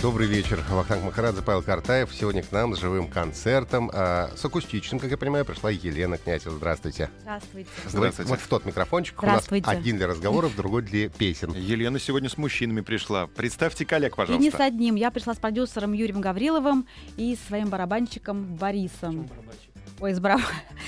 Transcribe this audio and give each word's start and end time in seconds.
Добрый 0.00 0.28
вечер. 0.28 0.62
Вахтанг 0.70 1.02
Махарадзе, 1.02 1.42
Павел 1.42 1.60
Картаев. 1.60 2.14
Сегодня 2.14 2.44
к 2.44 2.52
нам 2.52 2.76
с 2.76 2.78
живым 2.78 3.08
концертом. 3.08 3.90
А, 3.92 4.30
с 4.36 4.44
акустичным, 4.44 5.00
как 5.00 5.10
я 5.10 5.16
понимаю, 5.16 5.44
пришла 5.44 5.70
Елена 5.70 6.16
Князева. 6.18 6.54
Здравствуйте. 6.54 7.10
Здравствуйте. 7.22 7.68
Здравствуйте. 7.84 8.30
Вот 8.30 8.40
в 8.40 8.46
тот 8.46 8.64
микрофончик. 8.64 9.20
У 9.20 9.26
нас 9.26 9.48
один 9.50 9.96
для 9.96 10.06
разговоров, 10.06 10.54
другой 10.54 10.82
для 10.82 11.08
песен. 11.08 11.52
Елена 11.52 11.98
сегодня 11.98 12.28
с 12.28 12.38
мужчинами 12.38 12.80
пришла. 12.80 13.26
Представьте 13.26 13.84
коллег, 13.84 14.12
И 14.12 14.20
не 14.20 14.24
с 14.24 14.52
пожалуйста. 14.52 14.64
одним. 14.64 14.94
Я 14.94 15.10
пришла 15.10 15.34
с 15.34 15.38
продюсером 15.38 15.92
Юрием 15.92 16.20
Гавриловым 16.20 16.86
и 17.16 17.36
своим 17.48 17.68
барабанщиком 17.68 18.54
Борисом. 18.54 19.22
Ой, 19.22 19.28
с 19.52 19.67
бараб... 20.00 20.40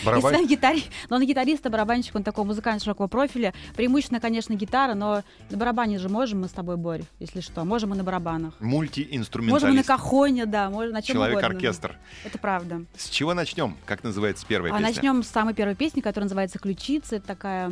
и 0.02 0.06
Барабан- 0.06 0.20
своим 0.34 0.46
гитари... 0.46 0.84
Но 1.08 1.16
он 1.16 1.26
гитарист, 1.26 1.64
а 1.66 1.70
барабанщик, 1.70 2.14
он 2.14 2.22
такого 2.22 2.46
музыкального 2.46 2.82
широкого 2.82 3.06
профиля. 3.06 3.52
Преимущественно, 3.76 4.20
конечно, 4.20 4.54
гитара, 4.54 4.94
но 4.94 5.22
на 5.50 5.56
барабане 5.56 5.98
же 5.98 6.08
можем 6.08 6.42
мы 6.42 6.48
с 6.48 6.52
тобой, 6.52 6.76
Борь, 6.76 7.02
если 7.18 7.40
что. 7.40 7.64
Можем 7.64 7.94
и 7.94 7.96
на 7.96 8.04
барабанах. 8.04 8.54
Можем 8.60 8.60
и 8.60 8.64
на 8.64 8.70
Мультиинструменталист. 8.76 9.86
кахоне, 9.86 10.46
да, 10.46 10.70
можем 10.70 10.92
на 10.92 11.02
чем. 11.02 11.14
Человек-оркестр. 11.14 11.96
Это 12.24 12.38
правда. 12.38 12.84
С 12.96 13.08
чего 13.08 13.34
начнем? 13.34 13.76
Как 13.86 14.02
называется 14.04 14.46
первая 14.46 14.72
А 14.72 14.78
песня? 14.78 14.94
начнем 14.94 15.22
с 15.22 15.28
самой 15.28 15.54
первой 15.54 15.74
песни, 15.74 16.00
которая 16.00 16.24
называется 16.26 16.58
«Ключицы». 16.58 17.16
Это 17.16 17.26
такая 17.26 17.70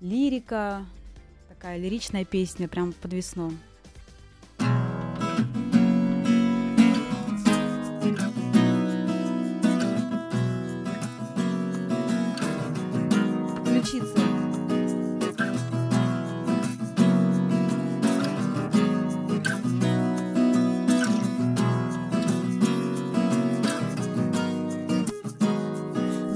лирика, 0.00 0.84
такая 1.48 1.76
лиричная 1.78 2.24
песня, 2.24 2.68
прям 2.68 2.92
под 2.92 3.12
весну. 3.12 3.52
Ключицы. 13.80 14.14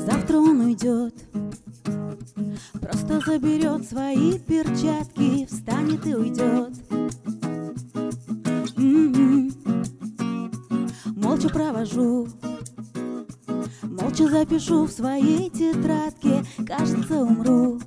Завтра 0.07 0.39
он 0.39 0.61
уйдет, 0.61 1.15
просто 2.81 3.21
заберет 3.21 3.87
свои 3.87 4.39
перчатки, 4.39 5.45
встанет 5.45 6.07
и 6.07 6.15
уйдет. 6.15 6.73
М-м. 8.79 9.53
Молча 11.17 11.51
провожу, 11.51 12.27
молча 14.15 14.29
запишу 14.31 14.85
в 14.85 14.93
своей 14.93 15.51
тетрадке, 15.51 16.45
кажется, 16.67 17.19
умру. 17.21 17.81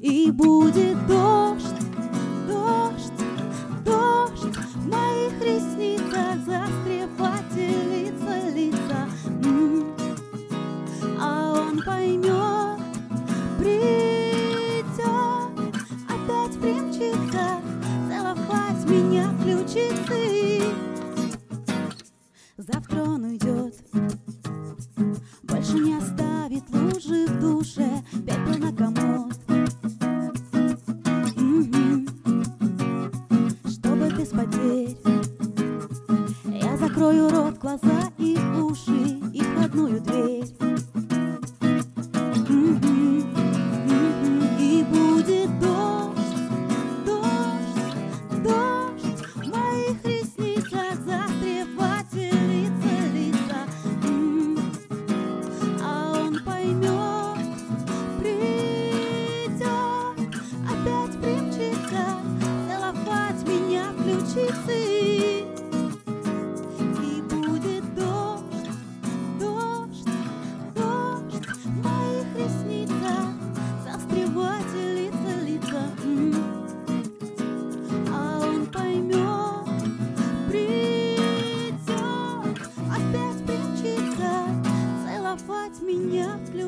И 0.00 0.30
будет 0.30 1.03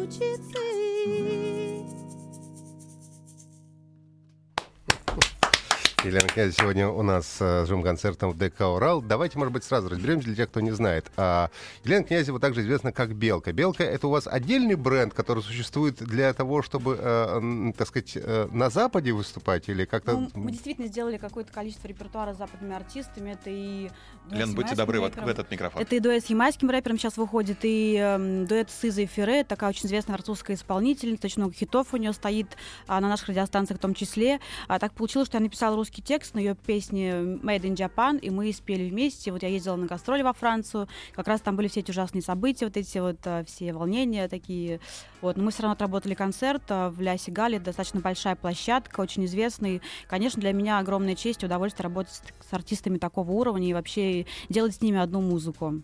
меня 0.07 0.37
в 0.37 0.76
Елена 6.07 6.29
Князева 6.29 6.53
сегодня 6.53 6.89
у 6.89 7.03
нас 7.03 7.39
э, 7.41 7.65
с 7.65 7.69
живым 7.69 7.83
концертом 7.83 8.31
в 8.31 8.39
ДК 8.39 8.61
«Урал». 8.61 9.03
Давайте, 9.03 9.39
может 9.39 9.53
быть, 9.53 9.65
сразу 9.65 9.89
разберемся 9.89 10.27
для 10.27 10.37
тех, 10.37 10.49
кто 10.49 10.61
не 10.61 10.71
знает. 10.71 11.11
А, 11.17 11.51
Елена 11.83 12.05
Князева 12.05 12.39
также 12.39 12.61
известна 12.61 12.93
как 12.93 13.13
«Белка». 13.13 13.53
«Белка»— 13.53 13.83
это 13.85 14.07
у 14.07 14.11
вас 14.11 14.29
отдельный 14.29 14.77
бренд, 14.77 15.15
который 15.15 15.43
существует 15.43 15.97
для 15.97 16.33
того, 16.33 16.63
чтобы, 16.63 16.97
э, 17.01 17.73
так 17.77 17.89
сказать, 17.89 18.13
э, 18.15 18.47
на 18.53 18.71
Западе 18.71 19.11
выступать 19.11 19.69
или 19.69 19.85
как-то... 19.85 20.13
Ну, 20.13 20.31
мы 20.35 20.53
действительно 20.53 20.87
сделали 20.87 21.17
какое-то 21.17 21.53
количество 21.53 21.89
репертуара 21.89 22.35
с 22.35 22.39
западными 22.39 22.77
артистами. 22.77 23.31
Это 23.31 23.51
и 23.51 23.91
Лен, 24.31 24.55
будьте 24.55 24.77
добры, 24.77 25.01
вот 25.01 25.17
в 25.17 25.27
этот 25.27 25.51
микрофон. 25.51 25.83
Это 25.83 25.97
и 25.97 26.01
дуэт 26.01 26.25
с 26.25 26.31
ямайским 26.31 26.71
рэпером 26.71 26.99
сейчас 26.99 27.17
выходит, 27.17 27.59
и 27.63 27.97
эм, 27.97 28.47
дуэт 28.47 28.71
с 28.71 28.85
Изой 28.85 29.07
Ферре, 29.07 29.43
такая 29.43 29.71
очень 29.71 29.87
известная 29.87 30.15
французская 30.15 30.55
исполнительница, 30.55 31.27
очень 31.27 31.43
много 31.43 31.55
хитов 31.55 31.95
у 31.95 31.97
нее 31.97 32.13
стоит 32.13 32.57
а, 32.87 33.01
на 33.01 33.09
наших 33.09 33.29
радиостанциях 33.29 33.79
в 33.79 33.83
том 33.83 33.95
числе. 33.95 34.41
А, 34.69 34.79
так 34.79 34.93
получилось, 34.93 35.29
что 35.29 35.39
я 35.39 35.43
написала 35.43 35.75
русский 35.77 35.96
текст 36.03 36.35
на 36.35 36.39
ее 36.39 36.55
песне 36.55 37.11
Made 37.11 37.63
in 37.63 37.75
Japan, 37.75 38.19
и 38.19 38.31
мы 38.31 38.53
спели 38.53 38.89
вместе. 38.89 39.33
Вот 39.33 39.43
я 39.43 39.49
ездила 39.49 39.77
на 39.77 39.87
гастроли 39.87 40.23
во 40.23 40.33
Францию, 40.33 40.89
как 41.15 41.29
раз 41.29 41.41
там 41.41 41.57
были 41.57 41.69
все 41.69 41.81
эти 41.81 41.91
ужасные 41.91 42.23
события, 42.23 42.67
вот 42.67 42.77
эти 42.77 42.99
вот 42.99 43.19
а, 43.25 43.45
все 43.45 43.73
волнения 43.73 44.29
такие. 44.29 44.81
Вот. 45.21 45.37
Но 45.37 45.45
мы 45.45 45.51
все 45.51 45.63
равно 45.63 45.75
отработали 45.75 46.15
концерт 46.15 46.63
а, 46.69 46.91
в 46.91 47.01
Ля 47.01 47.17
Сигале, 47.17 47.59
достаточно 47.59 48.01
большая 48.01 48.37
площадка, 48.37 49.01
очень 49.01 49.25
известный. 49.25 49.83
Конечно, 50.09 50.41
для 50.41 50.53
меня 50.53 50.79
огромная 50.79 51.15
честь 51.15 51.43
и 51.43 51.47
удовольствие 51.47 51.85
работать 51.85 52.13
с 52.13 52.53
артистами 52.53 52.99
такого 52.99 53.31
уровня 53.33 53.69
и 53.69 53.75
вообще 53.75 54.27
делать 54.49 54.75
с 54.75 54.81
ними 54.81 54.99
одну 54.99 55.21
музыку. 55.21 55.83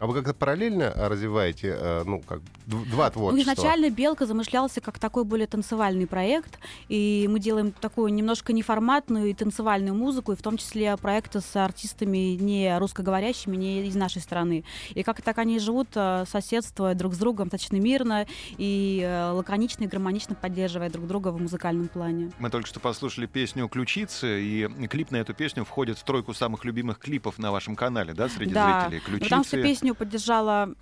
А 0.00 0.06
вы 0.06 0.14
как-то 0.14 0.32
параллельно 0.32 0.92
а, 0.94 1.08
развиваете, 1.08 1.76
э, 1.78 2.02
ну, 2.04 2.20
как 2.20 2.40
два 2.66 3.06
Ну, 3.06 3.10
творчества? 3.10 3.52
изначально 3.52 3.90
«Белка» 3.90 4.26
замышлялся 4.26 4.80
как 4.80 4.98
такой 4.98 5.24
более 5.24 5.46
танцевальный 5.46 6.06
проект, 6.06 6.58
и 6.88 7.26
мы 7.28 7.40
делаем 7.40 7.72
такую 7.72 8.12
немножко 8.12 8.52
неформатную 8.52 9.26
и 9.26 9.34
танцевальную 9.34 9.94
музыку, 9.94 10.32
и 10.32 10.36
в 10.36 10.42
том 10.42 10.56
числе 10.56 10.96
проекты 10.96 11.40
с 11.40 11.56
артистами 11.56 12.36
не 12.36 12.78
русскоговорящими, 12.78 13.56
не 13.56 13.86
из 13.86 13.96
нашей 13.96 14.22
страны. 14.22 14.64
И 14.94 15.02
как 15.02 15.20
так 15.22 15.38
они 15.38 15.58
живут, 15.58 15.88
э, 15.94 16.24
соседствуя 16.28 16.94
друг 16.94 17.14
с 17.14 17.18
другом 17.18 17.48
достаточно 17.48 17.76
мирно 17.76 18.26
и 18.56 19.02
э, 19.04 19.30
лаконично 19.32 19.84
и 19.84 19.86
гармонично 19.86 20.34
поддерживая 20.34 20.90
друг 20.90 21.06
друга 21.06 21.28
в 21.28 21.40
музыкальном 21.40 21.88
плане. 21.88 22.30
Мы 22.38 22.50
только 22.50 22.68
что 22.68 22.78
послушали 22.78 23.26
песню 23.26 23.68
«Ключицы», 23.68 24.40
и 24.42 24.68
клип 24.88 25.10
на 25.10 25.16
эту 25.16 25.34
песню 25.34 25.64
входит 25.64 25.98
в 25.98 26.04
тройку 26.04 26.34
самых 26.34 26.64
любимых 26.64 26.98
клипов 26.98 27.38
на 27.38 27.50
вашем 27.50 27.74
канале, 27.74 28.14
да, 28.14 28.28
среди 28.28 28.54
Да, 28.54 28.88
зрителей? 28.88 29.02
Ну, 29.08 29.18
Потому 29.18 29.44
что 29.44 29.56
«Ключицы». 29.56 29.87
Поддержала 29.94 30.74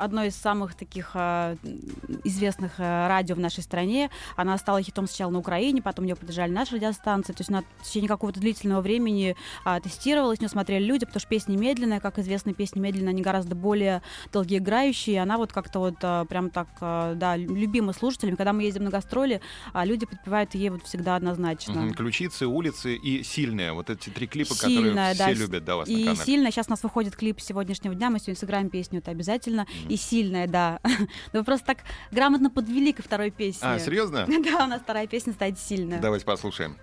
одно 0.00 0.24
из 0.24 0.34
самых 0.34 0.74
таких 0.74 1.10
а, 1.14 1.56
известных 2.24 2.72
а, 2.78 3.08
радио 3.08 3.34
в 3.34 3.38
нашей 3.38 3.62
стране. 3.62 4.10
Она 4.36 4.56
стала 4.58 4.82
хитом 4.82 5.06
сначала 5.06 5.30
на 5.30 5.38
Украине, 5.38 5.82
потом 5.82 6.06
ее 6.06 6.16
поддержали 6.16 6.50
наши 6.50 6.76
радиостанции. 6.76 7.32
То 7.32 7.40
есть 7.40 7.50
она 7.50 7.62
в 7.80 7.84
течение 7.84 8.08
какого-то 8.08 8.40
длительного 8.40 8.80
времени 8.80 9.36
а, 9.64 9.80
тестировалась, 9.80 10.40
нее 10.40 10.48
смотрели 10.48 10.84
люди, 10.84 11.04
потому 11.06 11.20
что 11.20 11.28
песня 11.28 11.56
медленная, 11.56 12.00
как 12.00 12.18
известно, 12.18 12.54
песни 12.54 12.80
медленные, 12.80 13.10
они 13.10 13.22
гораздо 13.22 13.54
более 13.54 14.02
долгоиграющие. 14.32 15.16
И 15.16 15.18
она 15.18 15.36
вот 15.36 15.52
как-то 15.52 15.78
вот 15.80 15.96
а, 16.02 16.24
прям 16.24 16.50
так, 16.50 16.68
а, 16.80 17.14
да, 17.14 17.36
любима 17.36 17.92
слушателями. 17.92 18.36
Когда 18.36 18.52
мы 18.52 18.62
ездим 18.62 18.84
на 18.84 18.90
гастроли, 18.90 19.40
а, 19.72 19.84
люди 19.84 20.06
подпевают 20.06 20.54
ей 20.54 20.70
вот 20.70 20.84
всегда 20.84 21.16
однозначно. 21.16 21.74
Мгм, 21.74 21.94
«Ключицы», 21.94 22.46
«Улицы» 22.46 22.94
и 22.94 23.22
«Сильные». 23.22 23.72
Вот 23.72 23.90
эти 23.90 24.08
три 24.10 24.26
клипа, 24.26 24.54
Сильная, 24.54 25.12
которые 25.12 25.14
да, 25.14 25.24
все 25.34 25.34
любят, 25.34 25.64
да, 25.64 25.76
вас 25.76 25.88
на 25.88 25.92
И 25.92 26.04
канале. 26.04 26.24
сильная. 26.24 26.50
Сейчас 26.50 26.66
у 26.68 26.70
нас 26.70 26.82
выходит 26.82 27.16
клип 27.16 27.40
сегодняшнего 27.40 27.94
дня. 27.94 28.10
Мы 28.10 28.18
сегодня 28.18 28.36
сыграем 28.36 28.70
песню, 28.70 28.98
это 28.98 29.10
обязательно. 29.10 29.66
И 29.90 29.96
сильная, 29.96 30.46
да. 30.46 30.78
Да 30.84 30.90
Вы 31.32 31.44
просто 31.44 31.66
так 31.66 31.78
грамотно 32.12 32.48
подвели 32.48 32.92
ко 32.92 33.02
второй 33.02 33.30
песне. 33.30 33.68
А, 33.68 33.78
серьезно? 33.78 34.24
Да, 34.44 34.64
у 34.64 34.68
нас 34.68 34.80
вторая 34.82 35.08
песня 35.08 35.32
стоит 35.32 35.58
сильная. 35.58 36.00
Давайте 36.00 36.24
послушаем. 36.24 36.76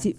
Ти- 0.00 0.16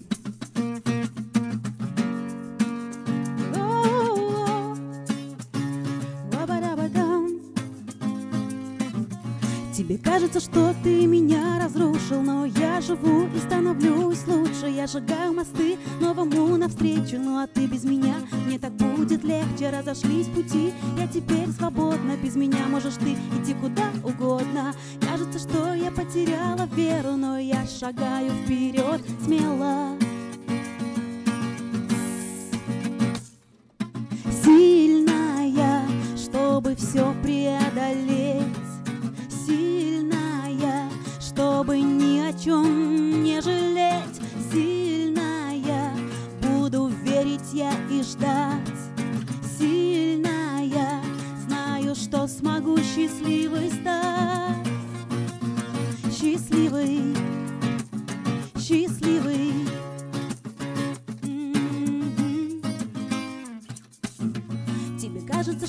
кажется, 10.02 10.40
что 10.40 10.74
ты 10.82 11.06
меня 11.06 11.60
разрушил, 11.62 12.22
но 12.22 12.44
я 12.44 12.80
живу 12.80 13.26
и 13.34 13.38
становлюсь 13.38 14.26
лучше. 14.26 14.68
Я 14.68 14.86
шагаю 14.86 15.32
мосты 15.34 15.76
новому 16.00 16.56
навстречу, 16.56 17.18
ну 17.18 17.38
а 17.38 17.46
ты 17.46 17.66
без 17.66 17.84
меня 17.84 18.14
мне 18.46 18.58
так 18.58 18.72
будет 18.72 19.22
легче. 19.24 19.70
Разошлись 19.70 20.26
пути, 20.26 20.72
я 20.98 21.06
теперь 21.06 21.48
свободна. 21.48 22.16
Без 22.16 22.36
меня 22.36 22.66
можешь 22.68 22.94
ты 22.94 23.12
идти 23.12 23.54
куда 23.54 23.84
угодно. 24.02 24.74
Кажется, 25.00 25.38
что 25.38 25.74
я 25.74 25.90
потеряла 25.90 26.66
веру, 26.74 27.16
но 27.16 27.38
я 27.38 27.66
шагаю 27.66 28.30
вперед 28.44 29.00
смело. 29.24 29.99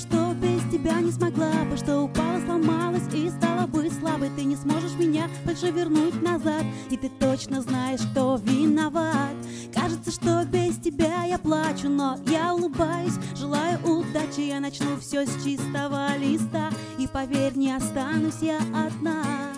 Что 0.02 0.34
без 0.34 0.60
тебя 0.70 1.00
не 1.00 1.12
смогла 1.12 1.52
бы 1.70 1.76
Что 1.76 2.00
упала, 2.00 2.40
сломалась 2.44 3.14
и 3.14 3.30
стала 3.30 3.66
бы 3.66 3.88
слабой. 3.90 4.30
Ты 4.36 4.44
не 4.44 4.56
сможешь 4.56 4.94
меня 4.98 5.28
больше 5.44 5.70
вернуть 5.70 6.20
назад 6.22 6.64
И 6.90 6.96
ты 6.96 7.08
точно 7.08 7.62
знаешь, 7.62 8.00
кто 8.12 8.36
виноват. 8.36 9.34
Кажется, 9.74 10.10
что 10.10 10.44
без 10.44 10.76
тебя 10.78 11.24
я 11.24 11.38
плачу 11.38 11.88
Но 11.88 12.18
я 12.26 12.54
улыбаюсь, 12.54 13.14
желаю 13.36 13.78
удачи 13.84 14.40
Я 14.40 14.60
начну 14.60 14.96
все 15.00 15.26
с 15.26 15.44
чистого 15.44 16.16
листа. 16.16 16.70
И 16.98 17.06
поверь, 17.06 17.56
не 17.56 17.72
останусь 17.72 18.42
я 18.42 18.58
одна 18.58 19.51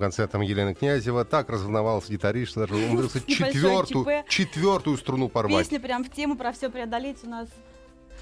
концертом 0.00 0.40
Елена 0.40 0.74
Князева. 0.74 1.24
Так 1.24 1.48
разволновался 1.48 2.12
гитарист, 2.12 2.56
даже 2.56 2.74
умудрился 2.74 3.20
четвертую, 3.20 4.24
четвертую 4.28 4.96
струну 4.96 5.28
порвать. 5.28 5.64
Песня 5.64 5.78
прям 5.78 6.02
в 6.02 6.10
тему 6.10 6.36
про 6.36 6.50
все 6.52 6.68
преодолеть 6.70 7.18
у 7.22 7.28
нас. 7.28 7.48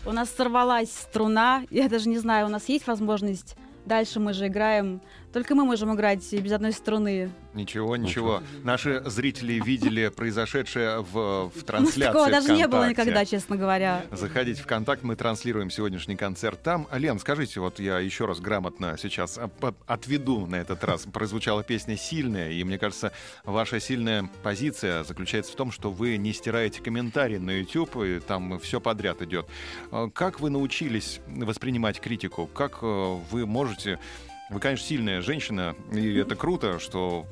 У 0.04 0.12
нас 0.12 0.30
сорвалась 0.30 0.90
струна. 0.90 1.64
Я 1.70 1.88
даже 1.88 2.08
не 2.08 2.18
знаю, 2.18 2.46
у 2.46 2.50
нас 2.50 2.68
есть 2.68 2.86
возможность. 2.86 3.56
Дальше 3.86 4.20
мы 4.20 4.34
же 4.34 4.48
играем. 4.48 5.00
Только 5.32 5.54
мы 5.54 5.64
можем 5.64 5.94
играть 5.94 6.32
без 6.32 6.52
одной 6.52 6.72
струны. 6.72 7.30
Ничего, 7.54 7.96
ничего. 7.96 8.42
Наши 8.62 9.02
зрители 9.06 9.60
видели 9.64 10.08
произошедшее 10.08 11.00
в, 11.00 11.50
в 11.54 11.62
трансляции 11.66 12.00
Такого 12.00 12.30
даже 12.30 12.52
не 12.52 12.66
было 12.66 12.88
никогда, 12.88 13.24
честно 13.24 13.56
говоря. 13.56 14.04
Заходите 14.10 14.62
в 14.62 14.66
контакт, 14.66 15.02
мы 15.02 15.16
транслируем 15.16 15.70
сегодняшний 15.70 16.16
концерт 16.16 16.62
там. 16.62 16.88
Лен, 16.92 17.18
скажите, 17.18 17.60
вот 17.60 17.78
я 17.78 17.98
еще 17.98 18.26
раз 18.26 18.40
грамотно 18.40 18.96
сейчас 18.98 19.38
отведу 19.86 20.46
на 20.46 20.56
этот 20.56 20.82
раз. 20.84 21.06
Прозвучала 21.12 21.62
песня 21.62 21.96
сильная, 21.96 22.50
и 22.50 22.64
мне 22.64 22.78
кажется, 22.78 23.12
ваша 23.44 23.80
сильная 23.80 24.30
позиция 24.42 25.04
заключается 25.04 25.52
в 25.52 25.56
том, 25.56 25.72
что 25.72 25.90
вы 25.90 26.16
не 26.16 26.32
стираете 26.32 26.80
комментарии 26.80 27.38
на 27.38 27.50
YouTube, 27.50 27.96
и 27.96 28.20
там 28.20 28.58
все 28.60 28.80
подряд 28.80 29.20
идет. 29.22 29.46
А 29.90 30.08
Как 30.08 30.40
вы 30.40 30.50
научились 30.50 31.20
воспринимать 31.26 32.00
критику? 32.00 32.46
Как 32.46 32.78
э, 32.82 33.18
вы 33.30 33.46
можете... 33.46 33.98
Вы, 34.50 34.60
конечно, 34.60 34.86
сильная 34.86 35.20
женщина, 35.20 35.74
и 35.92 36.14
это 36.14 36.34
круто, 36.34 36.78
что 36.78 37.26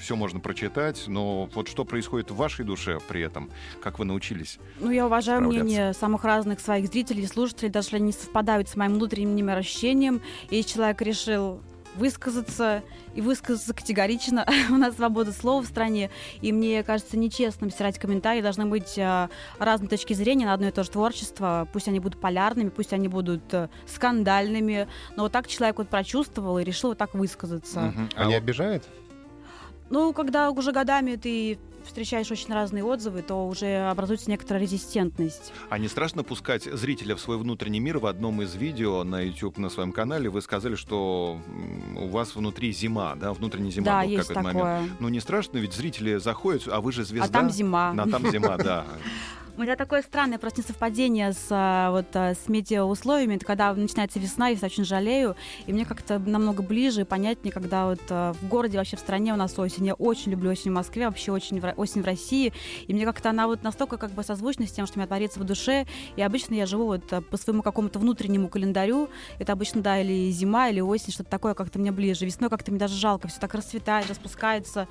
все 0.00 0.16
можно 0.16 0.40
прочитать, 0.40 1.04
но 1.06 1.48
вот 1.54 1.68
что 1.68 1.84
происходит 1.84 2.30
в 2.30 2.36
вашей 2.36 2.64
душе 2.64 2.98
при 3.08 3.22
этом? 3.22 3.50
Как 3.82 3.98
вы 3.98 4.04
научились? 4.04 4.58
Ну, 4.80 4.90
я 4.90 5.06
уважаю 5.06 5.42
мнение 5.42 5.92
самых 5.92 6.24
разных 6.24 6.60
своих 6.60 6.88
зрителей 6.88 7.24
и 7.24 7.26
слушателей, 7.26 7.70
даже 7.70 7.88
если 7.88 7.96
они 7.96 8.12
совпадают 8.12 8.68
с 8.68 8.76
моим 8.76 8.94
внутренним 8.94 9.50
ощущением. 9.50 10.20
Если 10.50 10.72
человек 10.74 11.02
решил 11.02 11.60
высказаться 11.96 12.82
и 13.14 13.20
высказаться 13.20 13.74
категорично. 13.74 14.46
У 14.70 14.74
нас 14.74 14.96
свобода 14.96 15.32
слова 15.32 15.62
в 15.62 15.66
стране, 15.66 16.10
и 16.40 16.52
мне 16.52 16.82
кажется 16.82 17.16
нечестным 17.16 17.70
стирать 17.70 17.98
комментарии. 17.98 18.40
Должны 18.40 18.66
быть 18.66 18.96
э, 18.96 19.28
разные 19.58 19.88
точки 19.88 20.14
зрения 20.14 20.46
на 20.46 20.54
одно 20.54 20.68
и 20.68 20.70
то 20.70 20.84
же 20.84 20.90
творчество. 20.90 21.68
Пусть 21.72 21.88
они 21.88 22.00
будут 22.00 22.20
полярными, 22.20 22.68
пусть 22.70 22.92
они 22.92 23.08
будут 23.08 23.42
э, 23.52 23.68
скандальными, 23.86 24.88
но 25.16 25.24
вот 25.24 25.32
так 25.32 25.48
человек 25.48 25.78
вот 25.78 25.88
прочувствовал 25.88 26.58
и 26.58 26.64
решил 26.64 26.90
вот 26.90 26.98
так 26.98 27.14
высказаться. 27.14 27.80
Мгм. 27.80 28.08
А 28.16 28.22
Они 28.22 28.34
вот- 28.34 28.42
обижают? 28.42 28.84
Ну, 29.90 30.14
когда 30.14 30.50
уже 30.50 30.72
годами 30.72 31.16
ты 31.16 31.58
встречаешь 31.86 32.30
очень 32.30 32.52
разные 32.52 32.84
отзывы, 32.84 33.22
то 33.22 33.46
уже 33.46 33.88
образуется 33.88 34.30
некоторая 34.30 34.62
резистентность. 34.62 35.52
А 35.70 35.78
не 35.78 35.88
страшно 35.88 36.24
пускать 36.24 36.64
зрителя 36.64 37.16
в 37.16 37.20
свой 37.20 37.38
внутренний 37.38 37.80
мир? 37.80 37.98
В 37.98 38.06
одном 38.06 38.42
из 38.42 38.54
видео 38.54 39.04
на 39.04 39.20
YouTube 39.20 39.58
на 39.58 39.68
своем 39.68 39.92
канале 39.92 40.30
вы 40.30 40.42
сказали, 40.42 40.74
что 40.74 41.38
у 41.96 42.08
вас 42.08 42.34
внутри 42.34 42.72
зима, 42.72 43.14
да, 43.14 43.32
внутренняя 43.32 43.72
зима 43.72 43.84
да, 43.84 44.02
был 44.02 44.08
есть 44.08 44.28
какой-то 44.28 44.48
такое. 44.48 44.74
момент. 44.74 44.92
Ну 45.00 45.08
не 45.08 45.20
страшно, 45.20 45.58
ведь 45.58 45.74
зрители 45.74 46.16
заходят, 46.16 46.68
а 46.68 46.80
вы 46.80 46.92
же 46.92 47.04
звезда. 47.04 47.26
А 47.26 47.28
там 47.28 47.50
зима. 47.50 47.94
А 47.96 48.08
там 48.08 48.30
зима, 48.30 48.56
да. 48.58 48.84
У 49.54 49.60
меня 49.60 49.76
такое 49.76 50.00
странное 50.00 50.38
просто 50.38 50.62
несовпадение 50.62 51.34
с, 51.34 51.46
а, 51.50 51.90
вот, 51.90 52.06
а, 52.14 52.32
с 52.34 52.48
метеоусловиями. 52.48 53.34
Это 53.34 53.44
когда 53.44 53.74
начинается 53.74 54.18
весна, 54.18 54.48
я 54.48 54.56
очень 54.62 54.86
жалею. 54.86 55.36
И 55.66 55.74
мне 55.74 55.84
как-то 55.84 56.18
намного 56.18 56.62
ближе 56.62 57.02
и 57.02 57.04
понятнее, 57.04 57.52
когда 57.52 57.84
вот 57.84 58.00
а, 58.08 58.32
в 58.32 58.48
городе, 58.48 58.78
вообще 58.78 58.96
в 58.96 59.00
стране 59.00 59.30
у 59.34 59.36
нас 59.36 59.58
осень. 59.58 59.84
Я 59.84 59.92
очень 59.92 60.32
люблю 60.32 60.50
осень 60.50 60.70
в 60.70 60.74
Москве, 60.74 61.06
вообще 61.06 61.32
очень 61.32 61.60
в 61.60 61.70
осень 61.76 62.00
в 62.00 62.06
России. 62.06 62.54
И 62.86 62.94
мне 62.94 63.04
как-то 63.04 63.28
она 63.28 63.46
вот 63.46 63.62
настолько 63.62 63.98
как 63.98 64.12
бы 64.12 64.22
созвучна 64.22 64.66
с 64.66 64.72
тем, 64.72 64.86
что 64.86 64.96
у 64.96 65.00
меня 65.00 65.06
творится 65.06 65.38
в 65.38 65.44
душе. 65.44 65.86
И 66.16 66.22
обычно 66.22 66.54
я 66.54 66.64
живу 66.64 66.86
вот 66.86 67.04
по 67.28 67.36
своему 67.36 67.62
какому-то 67.62 67.98
внутреннему 67.98 68.48
календарю. 68.48 69.10
Это 69.38 69.52
обычно, 69.52 69.82
да, 69.82 70.00
или 70.00 70.30
зима, 70.30 70.70
или 70.70 70.80
осень, 70.80 71.12
что-то 71.12 71.28
такое 71.28 71.52
как-то 71.52 71.78
мне 71.78 71.92
ближе. 71.92 72.24
Весной 72.24 72.48
как-то 72.48 72.70
мне 72.70 72.80
даже 72.80 72.94
жалко, 72.94 73.28
все 73.28 73.38
так 73.38 73.52
расцветает, 73.52 74.08
распускается. 74.08 74.88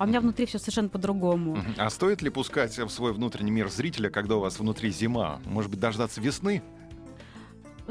А 0.00 0.04
у 0.04 0.06
меня 0.06 0.22
внутри 0.22 0.46
все 0.46 0.58
совершенно 0.58 0.88
по-другому. 0.88 1.58
А 1.76 1.90
стоит 1.90 2.22
ли 2.22 2.30
пускать 2.30 2.78
в 2.78 2.88
свой 2.88 3.12
внутренний 3.12 3.50
мир 3.50 3.68
зрителя, 3.68 4.08
когда 4.08 4.36
у 4.36 4.40
вас 4.40 4.58
внутри 4.58 4.90
зима? 4.92 5.42
Может 5.44 5.70
быть, 5.70 5.78
дождаться 5.78 6.22
весны? 6.22 6.62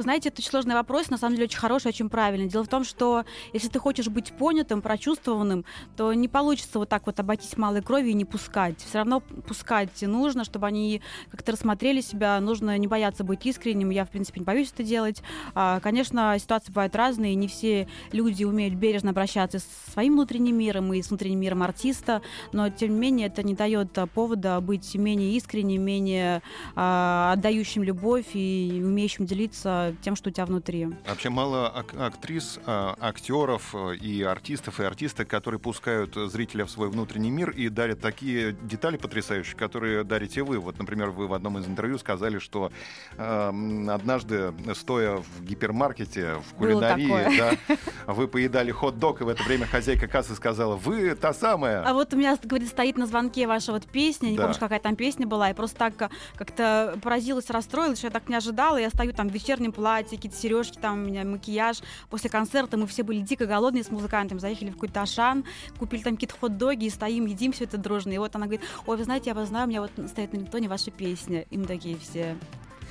Знаете, 0.02 0.30
это 0.30 0.40
очень 0.40 0.50
сложный 0.50 0.76
вопрос, 0.76 1.10
на 1.10 1.18
самом 1.18 1.36
деле 1.36 1.46
очень 1.46 1.60
хороший, 1.60 1.90
очень 1.90 2.10
правильный. 2.10 2.48
Дело 2.48 2.64
в 2.64 2.68
том, 2.68 2.84
что 2.84 3.26
если 3.54 3.68
ты 3.68 3.80
хочешь 3.80 4.08
быть 4.08 4.32
понятым, 4.32 4.82
прочувствованным, 4.82 5.66
то 5.98 6.14
не 6.14 6.28
получится 6.28 6.80
вот 6.80 6.90
так 6.90 7.06
вот 7.06 7.20
обойтись 7.20 7.58
малой 7.58 7.82
кровью 7.82 8.12
и 8.12 8.14
не 8.14 8.26
пускать. 8.26 8.80
Все 8.80 9.00
равно 9.00 9.20
пускать 9.20 10.02
нужно, 10.02 10.44
чтобы 10.44 10.68
они 10.68 11.02
как-то 11.32 11.52
рассмотрели 11.52 12.02
себя. 12.02 12.40
Нужно 12.40 12.78
не 12.78 12.88
бояться 12.88 13.24
быть 13.24 13.46
искренним. 13.46 13.90
Я, 13.90 14.06
в 14.06 14.10
принципе, 14.10 14.40
не 14.40 14.46
боюсь 14.46 14.72
это 14.74 14.84
делать. 14.84 15.22
А, 15.56 15.80
Конечно, 15.80 16.36
ситуации 16.40 16.72
бывают 16.72 16.96
разные, 16.96 17.36
не 17.36 17.48
все 17.48 17.88
люди 18.12 18.44
умеют 18.44 18.76
бережно 18.76 19.12
обращаться 19.12 19.60
с 19.60 19.94
своим 19.94 20.14
внутренним 20.14 20.58
миром 20.58 20.94
и 20.94 21.02
с 21.02 21.10
внутренним 21.10 21.40
миром 21.40 21.64
артиста, 21.64 22.22
но, 22.54 22.70
тем 22.70 22.94
не 22.94 23.00
менее, 23.00 23.28
это 23.28 23.44
не 23.44 23.56
дает 23.56 23.98
повода 24.14 24.60
быть 24.62 24.96
менее 24.96 25.36
искренним, 25.36 25.82
менее 25.82 26.42
а, 26.76 27.34
отдающим 27.34 27.84
любовь 27.84 28.28
и 28.34 28.82
умеющим 28.84 29.26
делиться 29.26 29.89
тем, 30.02 30.16
что 30.16 30.30
у 30.30 30.32
тебя 30.34 30.46
внутри. 30.46 30.88
Вообще 31.08 31.30
мало 31.30 31.68
ак- 31.70 31.94
актрис, 31.94 32.60
а, 32.66 32.96
актеров 33.00 33.74
э, 33.74 33.96
и 33.96 34.22
артистов, 34.24 34.80
и 34.80 34.84
артисток, 34.84 35.28
которые 35.28 35.60
пускают 35.60 36.16
зрителя 36.16 36.66
в 36.66 36.72
свой 36.72 36.90
внутренний 36.90 37.32
мир 37.32 37.50
и 37.52 37.70
дарят 37.70 38.02
такие 38.02 38.54
детали 38.54 38.98
потрясающие, 38.98 39.56
которые 39.56 40.04
дарите 40.04 40.44
вы. 40.44 40.60
Вот, 40.60 40.78
например, 40.80 41.10
вы 41.12 41.28
в 41.28 41.34
одном 41.34 41.58
из 41.58 41.68
интервью 41.68 41.98
сказали, 41.98 42.40
что 42.40 42.72
э, 43.18 43.50
однажды, 43.90 44.54
стоя 44.76 45.18
в 45.18 45.44
гипермаркете, 45.44 46.36
в 46.50 46.56
кулинарии, 46.56 47.38
да, 47.38 47.76
вы 48.08 48.28
поедали 48.28 48.72
хот-дог, 48.72 49.22
и 49.22 49.24
в 49.24 49.28
это 49.28 49.44
время 49.44 49.66
хозяйка 49.66 50.08
кассы 50.08 50.36
сказала, 50.36 50.76
вы 50.76 51.16
та 51.16 51.34
самая. 51.34 51.84
А 51.84 51.94
вот 51.94 52.14
у 52.14 52.18
меня, 52.18 52.38
говорит, 52.44 52.70
стоит 52.70 52.98
на 52.98 53.06
звонке 53.06 53.48
ваша 53.48 53.72
вот 53.72 53.86
песня, 53.86 54.30
не 54.30 54.36
Да. 54.38 54.44
помнишь, 54.44 54.60
какая 54.60 54.80
там 54.80 54.96
песня 54.96 55.28
была, 55.28 55.50
и 55.50 55.54
просто 55.54 55.78
так 55.78 56.02
а, 56.02 56.10
как-то 56.36 56.98
поразилась, 57.02 57.50
расстроилась, 57.50 58.00
что 58.00 58.08
я 58.08 58.12
так 58.12 58.30
не 58.30 58.36
ожидала. 58.36 58.78
Я 58.78 58.90
стою 58.90 59.14
там 59.14 59.30
в 59.30 59.34
вечернем 59.34 59.69
платье, 59.72 60.18
какие-то 60.18 60.38
сережки, 60.38 60.78
там 60.78 61.04
у 61.04 61.06
меня 61.06 61.24
макияж. 61.24 61.82
После 62.10 62.30
концерта 62.30 62.78
мы 62.78 62.88
все 62.88 63.04
были 63.04 63.22
дико 63.22 63.46
голодные 63.46 63.84
с 63.84 63.90
музыкантами, 63.90 64.40
заехали 64.40 64.70
в 64.70 64.74
какой-то 64.74 65.02
Ашан, 65.02 65.46
купили 65.78 66.02
там 66.02 66.16
какие-то 66.16 66.36
хот-доги 66.40 66.86
и 66.86 66.90
стоим, 66.90 67.26
едим 67.26 67.52
все 67.52 67.66
это 67.66 67.78
дружно. 67.78 68.12
И 68.12 68.18
вот 68.18 68.36
она 68.36 68.46
говорит, 68.46 68.66
ой, 68.86 68.98
вы 68.98 69.04
знаете, 69.04 69.30
я 69.30 69.34
вас 69.34 69.50
знаю, 69.50 69.66
у 69.66 69.70
меня 69.70 69.82
вот 69.82 69.92
стоит 70.08 70.34
на 70.34 70.38
рингтоне 70.38 70.68
ваша 70.68 70.92
песня. 70.92 71.46
И 71.50 71.58
мы 71.58 71.66
такие 71.66 71.98
все. 71.98 72.36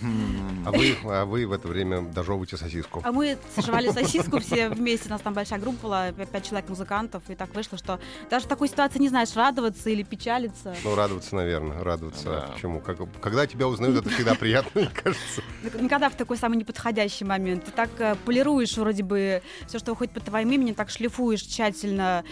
А 0.03 0.71
вы, 0.71 0.97
а 1.05 1.25
вы 1.25 1.47
в 1.47 1.53
это 1.53 1.69
время 1.69 2.03
дожевываете 2.03 2.57
сосиску. 2.57 3.01
А 3.05 3.13
мы 3.13 3.39
сожевали 3.55 3.91
сосиску 3.91 4.39
все 4.41 4.69
вместе, 4.69 5.09
у 5.09 5.11
нас 5.11 5.21
там 5.21 5.35
большая 5.35 5.59
группа 5.59 5.83
была, 5.83 6.09
пя- 6.11 6.27
пять 6.27 6.47
человек 6.49 6.69
музыкантов, 6.69 7.23
и 7.29 7.35
так 7.35 7.55
вышло, 7.55 7.79
что 7.79 8.01
даже 8.31 8.47
в 8.47 8.49
такой 8.49 8.69
ситуации 8.69 8.99
не 8.99 9.09
знаешь, 9.09 9.35
радоваться 9.35 9.91
или 9.91 10.03
печалиться. 10.03 10.75
Ну, 10.85 10.95
радоваться, 10.95 11.35
наверное, 11.35 11.83
радоваться. 11.83 12.25
Да. 12.25 12.41
Почему? 12.53 12.81
Как, 12.81 12.99
когда 13.21 13.47
тебя 13.47 13.67
узнают, 13.69 13.97
это 13.97 14.09
всегда 14.11 14.35
приятно, 14.35 14.83
мне 14.83 14.91
кажется. 14.91 15.43
Никогда 15.81 16.09
в 16.11 16.15
такой 16.15 16.37
самый 16.37 16.57
неподходящий 16.59 17.25
момент. 17.25 17.65
Ты 17.65 17.71
так 17.73 17.91
э, 17.99 18.15
полируешь 18.25 18.77
вроде 18.77 19.03
бы 19.03 19.43
все, 19.67 19.79
что 19.79 19.93
выходит 19.93 20.13
под 20.13 20.25
твоим 20.25 20.51
именем, 20.53 20.75
так 20.75 20.91
шлифуешь 20.91 21.43
тщательно 21.43 22.25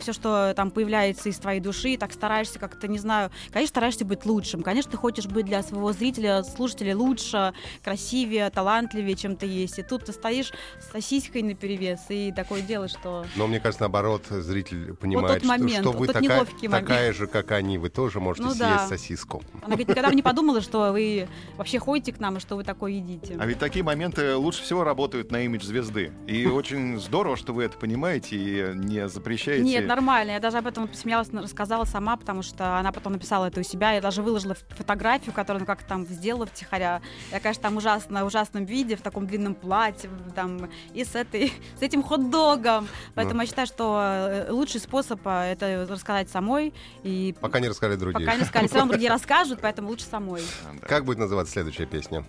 все, 0.00 0.12
что 0.12 0.52
там 0.56 0.70
появляется 0.70 1.28
из 1.28 1.38
твоей 1.38 1.60
души, 1.60 1.96
так 1.96 2.12
стараешься 2.12 2.58
как-то, 2.58 2.88
не 2.88 2.98
знаю, 2.98 3.30
конечно, 3.52 3.70
стараешься 3.70 4.04
быть 4.04 4.24
лучшим. 4.26 4.62
Конечно, 4.62 4.90
ты 4.90 4.96
хочешь 4.96 5.26
быть 5.26 5.46
для 5.46 5.62
своего 5.62 5.92
зрителя, 5.92 6.42
слушателя 6.42 6.96
лучше, 7.08 7.52
красивее, 7.82 8.50
талантливее, 8.50 9.14
чем 9.16 9.36
ты 9.36 9.46
есть. 9.46 9.78
И 9.78 9.82
тут 9.82 10.04
ты 10.06 10.12
стоишь 10.12 10.52
с 10.80 10.90
сосиской 10.92 11.42
наперевес 11.42 12.00
и 12.08 12.32
такое 12.32 12.62
делаешь, 12.62 12.90
что... 12.92 13.24
Но 13.36 13.46
мне 13.46 13.60
кажется, 13.60 13.82
наоборот, 13.82 14.24
зритель 14.28 14.94
понимает, 14.94 15.38
что- 15.42 15.48
момент, 15.48 15.80
что, 15.80 15.92
вот 15.92 15.98
вы 15.98 16.06
такая, 16.08 16.46
такая 16.70 17.12
же, 17.12 17.26
как 17.26 17.50
они. 17.52 17.78
Вы 17.78 17.90
тоже 17.90 18.20
можете 18.20 18.44
Ну 18.44 18.50
съесть 18.50 18.60
да. 18.60 18.86
сосиску. 18.88 19.42
Она 19.58 19.68
говорит, 19.68 19.88
никогда 19.88 20.08
бы 20.08 20.14
не 20.14 20.22
подумала, 20.22 20.60
что 20.60 20.92
вы 20.92 21.28
вообще 21.56 21.78
ходите 21.78 22.12
к 22.12 22.20
нам 22.20 22.36
и 22.38 22.40
что 22.40 22.56
вы 22.56 22.64
такое 22.64 22.92
едите. 22.92 23.36
А 23.38 23.46
ведь 23.46 23.58
такие 23.58 23.84
моменты 23.84 24.34
лучше 24.36 24.62
всего 24.62 24.84
работают 24.84 25.30
на 25.30 25.44
имидж 25.44 25.64
звезды. 25.64 26.12
И 26.26 26.46
очень 26.54 26.98
здорово, 27.00 27.36
что 27.36 27.52
вы 27.52 27.64
это 27.64 27.76
понимаете 27.78 28.36
и 28.36 28.74
не 28.76 29.08
запрещаете. 29.08 29.62
Нет, 29.64 29.86
нормально. 29.86 30.32
Я 30.32 30.40
даже 30.40 30.58
об 30.58 30.66
этом 30.66 30.88
посмеялась, 30.88 31.28
н- 31.32 31.40
рассказала 31.40 31.84
сама, 31.84 32.16
потому 32.16 32.42
что 32.42 32.78
она 32.78 32.92
потом 32.92 33.12
написала 33.14 33.46
это 33.46 33.60
у 33.60 33.62
себя. 33.62 33.92
Я 33.92 34.00
даже 34.00 34.22
выложила 34.22 34.54
фотографию, 34.70 35.32
которую 35.34 35.60
она 35.60 35.66
как-то 35.66 35.86
там 35.88 36.06
сделала 36.06 36.46
втихаря. 36.46 36.93
Я, 37.32 37.40
конечно, 37.40 37.62
там 37.62 37.76
ужасно, 37.76 38.24
в 38.24 38.26
ужасном 38.26 38.64
виде, 38.64 38.96
в 38.96 39.00
таком 39.00 39.26
длинном 39.26 39.54
платье, 39.54 40.10
там, 40.34 40.70
и 40.92 41.04
с, 41.04 41.14
этой, 41.14 41.52
с 41.78 41.82
этим 41.82 42.02
хот-догом. 42.02 42.88
Поэтому 43.14 43.40
я 43.42 43.46
считаю, 43.46 43.66
что 43.66 44.00
э, 44.00 44.50
лучший 44.50 44.80
способ 44.80 45.20
а, 45.24 45.44
это 45.46 45.86
рассказать 45.88 46.28
самой. 46.30 46.74
И 47.02 47.34
Пока 47.40 47.60
не 47.60 47.68
рассказали 47.68 47.96
другие. 47.96 48.26
пока 48.26 48.38
не 48.38 48.44
сказали, 48.44 48.66
все 48.68 48.76
равно 48.76 48.92
другие 48.92 49.10
расскажут, 49.10 49.60
поэтому 49.62 49.88
лучше 49.88 50.04
самой. 50.04 50.42
Как 50.82 51.04
будет 51.04 51.18
называться 51.18 51.52
следующая 51.52 51.86
песня? 51.86 52.24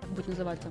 Как 0.00 0.10
будет 0.10 0.28
называться? 0.28 0.70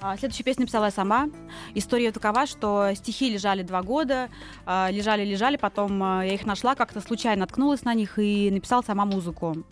А, 0.00 0.16
Следующую 0.16 0.44
песню 0.44 0.62
написала 0.62 0.86
я 0.86 0.90
сама. 0.92 1.28
История 1.74 2.12
такова, 2.12 2.46
что 2.46 2.92
стихи 2.94 3.30
лежали 3.30 3.62
два 3.62 3.82
года, 3.82 4.28
лежали-лежали, 4.66 5.56
потом 5.56 6.00
а, 6.02 6.24
я 6.24 6.34
их 6.34 6.46
нашла, 6.46 6.76
как-то 6.76 7.00
случайно 7.00 7.40
наткнулась 7.40 7.82
на 7.82 7.94
них 7.94 8.18
и 8.18 8.50
написала 8.50 8.82
сама 8.82 9.04
музыку. 9.04 9.64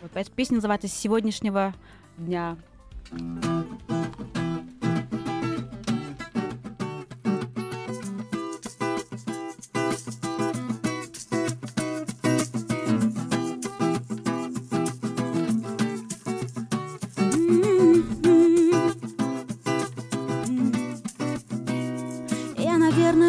Вот 0.00 0.10
поэтому 0.12 0.36
песня 0.36 0.56
называется 0.56 0.88
«С 0.88 0.92
сегодняшнего 0.92 1.74
дня». 2.16 2.56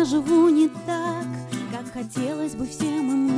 живу 0.09 0.49
не 0.49 0.69
так, 0.87 1.25
как 1.71 1.93
хотелось 1.93 2.55
бы 2.55 2.65
всем 2.65 3.11
и 3.11 3.28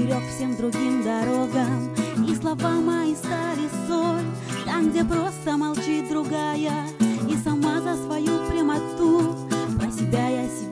поперек 0.00 0.22
всем 0.34 0.56
другим 0.56 1.02
дорогам. 1.02 1.94
И 2.26 2.34
слова 2.34 2.80
мои 2.80 3.14
стали 3.14 3.68
соль, 3.86 4.24
там, 4.64 4.90
где 4.90 5.04
просто 5.04 5.56
молчит 5.56 6.08
другая. 6.08 6.86
И 7.28 7.36
сама 7.36 7.80
за 7.80 7.94
свою 8.04 8.48
прямоту 8.48 9.36
про 9.78 9.90
себя 9.90 10.28
я 10.28 10.48
себя 10.48 10.69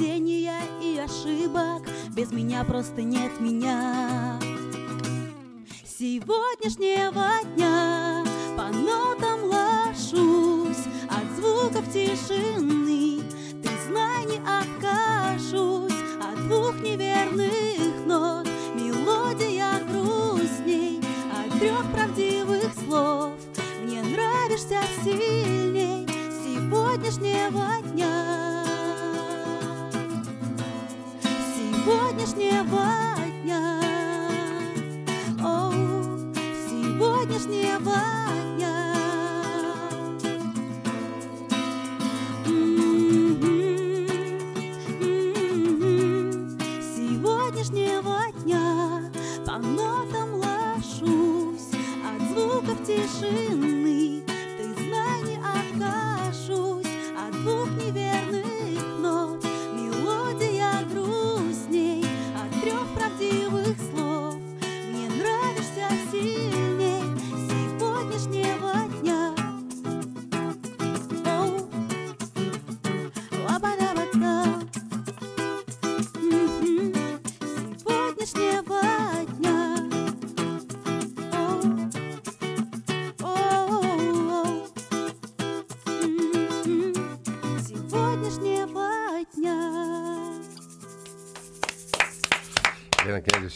падения 0.00 0.62
и 0.82 0.98
ошибок 0.98 1.82
Без 2.14 2.32
меня 2.32 2.64
просто 2.64 3.02
нет 3.02 3.38
меня 3.38 4.38
сегодняшнего 5.84 7.26
дня 7.54 8.24
по 8.56 8.74
нотам 8.74 9.44
ложусь 9.44 10.86
от 11.10 11.36
звуков 11.36 11.92
тишины. 11.92 13.20
Ты 13.62 13.68
знай, 13.86 14.24
не 14.24 14.38
откажусь 14.38 15.92
от 16.18 16.48
двух 16.48 16.80
неверных 16.80 18.06
нот. 18.06 18.48
Мелодия 18.74 19.84
грустней 19.90 21.02
от 21.30 21.58
трех 21.58 21.84
правдивых 21.92 22.72
слов. 22.86 23.32
Мне 23.82 24.02
нравишься 24.02 24.80
сильней 25.04 26.06
сегодняшнего 26.42 27.82
дня. 27.92 28.39
Сегодняшнего 32.20 33.16
дня. 33.42 33.80
О, 35.42 35.72
сегодняшнего 36.68 37.92
дня. 37.92 38.19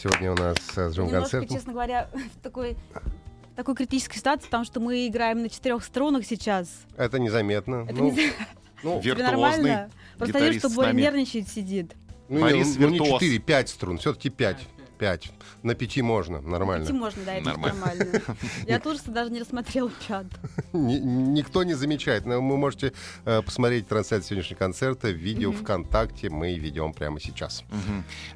Сегодня 0.05 0.31
у 0.31 0.35
нас 0.35 0.57
с 0.59 0.97
Немножко, 0.97 1.47
честно 1.47 1.73
говоря, 1.73 2.09
в 2.13 2.43
такой 2.43 2.77
такой 3.55 3.75
критической 3.75 4.17
ситуации, 4.17 4.45
потому 4.45 4.65
что 4.65 4.79
мы 4.79 5.07
играем 5.07 5.41
на 5.41 5.49
четырех 5.49 5.83
струнах 5.83 6.25
сейчас. 6.25 6.67
Это 6.97 7.19
незаметно. 7.19 7.85
Это 7.87 7.95
ну, 7.95 8.11
не 8.11 8.31
ну, 8.83 8.99
Виртуозный 9.01 9.31
нормально? 9.31 9.91
Просто 10.17 10.37
вижу, 10.37 10.45
гитарист 10.45 10.59
что 10.59 10.69
с 10.69 10.75
Боря 10.75 10.87
нами. 10.87 11.01
нервничает, 11.01 11.47
сидит. 11.47 11.95
ну, 12.27 12.41
Борис 12.41 12.75
не, 12.75 12.85
ну, 12.85 12.89
не 12.89 12.99
виртуоз. 12.99 13.21
4, 13.21 13.39
5 13.39 13.69
струн. 13.69 13.97
Все-таки 13.97 14.29
5. 14.29 14.57
5. 14.95 15.31
На 15.63 15.75
пяти 15.75 16.01
можно, 16.01 16.41
нормально. 16.41 16.85
Идти 16.85 16.93
можно, 16.93 17.23
да, 17.25 17.35
это 17.35 17.49
Нормально. 17.49 17.79
нормально. 17.79 18.21
Я 18.67 18.79
тоже 18.79 18.99
даже 19.07 19.31
не 19.31 19.39
рассмотрел 19.39 19.91
чат. 20.07 20.25
Ни- 20.73 20.99
никто 20.99 21.63
не 21.63 21.73
замечает. 21.73 22.25
Но 22.25 22.41
вы 22.41 22.57
можете 22.57 22.93
э, 23.25 23.41
посмотреть 23.41 23.87
трансляцию 23.87 24.29
сегодняшнего 24.29 24.57
концерта 24.59 25.09
в 25.09 25.15
видео 25.15 25.51
ВКонтакте. 25.51 26.29
Мы 26.29 26.55
ведем 26.57 26.93
прямо 26.93 27.19
сейчас. 27.19 27.63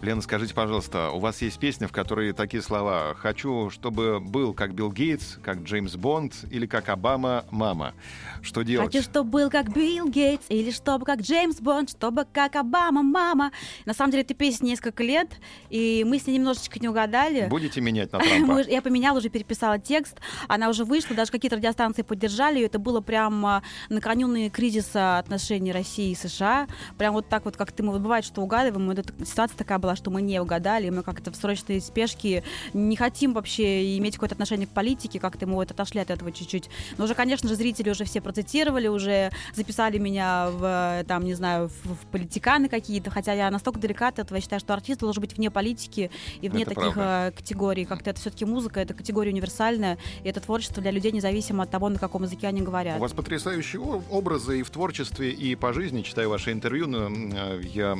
Лена, 0.01 0.21
скажите, 0.21 0.53
пожалуйста, 0.53 1.09
у 1.11 1.19
вас 1.19 1.41
есть 1.41 1.59
песня, 1.59 1.87
в 1.87 1.91
которой 1.91 2.33
такие 2.33 2.61
слова 2.61 3.15
«Хочу, 3.15 3.69
чтобы 3.69 4.19
был 4.19 4.53
как 4.53 4.73
Билл 4.73 4.91
Гейтс, 4.91 5.37
как 5.43 5.59
Джеймс 5.63 5.95
Бонд 5.95 6.33
или 6.51 6.65
как 6.65 6.89
Обама 6.89 7.45
мама». 7.51 7.93
Что 8.41 8.61
делать? 8.63 8.93
Хочу, 8.93 9.03
чтобы 9.03 9.29
был 9.29 9.49
как 9.49 9.73
Билл 9.73 10.09
Гейтс, 10.09 10.45
или 10.49 10.71
чтобы 10.71 11.05
как 11.05 11.21
Джеймс 11.21 11.59
Бонд, 11.59 11.89
чтобы 11.91 12.25
как 12.31 12.55
Обама, 12.55 13.03
мама. 13.03 13.51
На 13.85 13.93
самом 13.93 14.11
деле, 14.11 14.23
этой 14.23 14.33
песне 14.33 14.71
несколько 14.71 15.03
лет, 15.03 15.29
и 15.69 16.05
мы 16.07 16.19
с 16.19 16.27
ней 16.27 16.39
немножечко 16.49 16.79
не 16.79 16.87
угадали. 16.87 17.47
Будете 17.47 17.81
менять 17.81 18.11
на 18.11 18.19
Трампа? 18.47 18.61
я 18.67 18.81
поменяла, 18.81 19.17
уже 19.17 19.29
переписала 19.29 19.79
текст. 19.79 20.17
Она 20.47 20.69
уже 20.69 20.83
вышла, 20.83 21.15
даже 21.15 21.31
какие-то 21.31 21.57
радиостанции 21.57 22.01
поддержали 22.01 22.57
ее. 22.59 22.65
Это 22.65 22.79
было 22.79 23.01
прям 23.01 23.45
а, 23.45 23.63
накануне 23.89 24.49
кризиса 24.49 25.19
отношений 25.19 25.71
России 25.71 26.11
и 26.11 26.15
США. 26.15 26.67
Прям 26.97 27.13
вот 27.13 27.29
так 27.29 27.45
вот, 27.45 27.55
как 27.55 27.71
ты, 27.71 27.83
мы 27.83 27.97
бывает, 27.99 28.25
что 28.25 28.41
угадываем. 28.41 28.87
Вот 28.87 28.99
эта 28.99 29.25
ситуация 29.25 29.57
такая 29.57 29.77
была, 29.77 29.95
что 29.95 30.09
мы 30.09 30.21
не 30.21 30.39
угадали. 30.41 30.89
Мы 30.89 31.03
как-то 31.03 31.31
в 31.31 31.35
срочной 31.35 31.81
спешке 31.81 32.43
не 32.73 32.95
хотим 32.95 33.33
вообще 33.33 33.97
иметь 33.97 34.15
какое-то 34.15 34.35
отношение 34.35 34.67
к 34.67 34.71
политике. 34.71 35.19
Как-то 35.19 35.45
мы 35.45 35.55
вот 35.55 35.71
отошли 35.71 36.01
от 36.01 36.09
этого 36.09 36.31
чуть-чуть. 36.31 36.69
Но 36.97 37.05
уже, 37.05 37.15
конечно 37.15 37.47
же, 37.47 37.55
зрители 37.55 37.89
уже 37.89 38.05
все 38.05 38.21
процитировали, 38.21 38.87
уже 38.87 39.31
записали 39.53 39.97
меня 39.97 40.49
в, 40.51 41.03
там, 41.07 41.25
не 41.25 41.33
знаю, 41.33 41.69
в, 41.69 41.93
в 41.93 42.05
политиканы 42.11 42.69
какие-то. 42.69 43.11
Хотя 43.11 43.33
я 43.33 43.51
настолько 43.51 43.79
далека 43.79 44.07
от 44.07 44.19
этого. 44.19 44.37
Я 44.37 44.41
считаю, 44.41 44.59
что 44.59 44.73
артист 44.73 44.99
должен 44.99 45.21
быть 45.21 45.37
вне 45.37 45.51
политики 45.51 46.09
и 46.41 46.49
вне 46.49 46.63
Это 46.63 46.75
таких 46.75 46.93
правда. 46.93 47.27
э, 47.27 47.37
категорий. 47.37 47.85
Как-то 47.85 48.09
это 48.09 48.19
все-таки 48.19 48.45
музыка, 48.45 48.79
это 48.79 48.93
категория 48.93 49.31
универсальная, 49.31 49.97
и 50.23 50.29
это 50.29 50.39
творчество 50.39 50.81
для 50.81 50.91
людей 50.91 51.11
независимо 51.11 51.63
от 51.63 51.71
того, 51.71 51.89
на 51.89 51.99
каком 51.99 52.23
языке 52.23 52.47
они 52.47 52.61
говорят. 52.61 52.97
У 52.97 53.01
вас 53.01 53.13
потрясающие 53.13 53.81
образы 53.81 54.59
и 54.59 54.63
в 54.63 54.69
творчестве, 54.69 55.31
и 55.31 55.55
по 55.55 55.73
жизни. 55.73 56.01
Читаю 56.01 56.29
ваши 56.29 56.51
интервью, 56.51 56.87
э, 56.89 57.61
я 57.73 57.97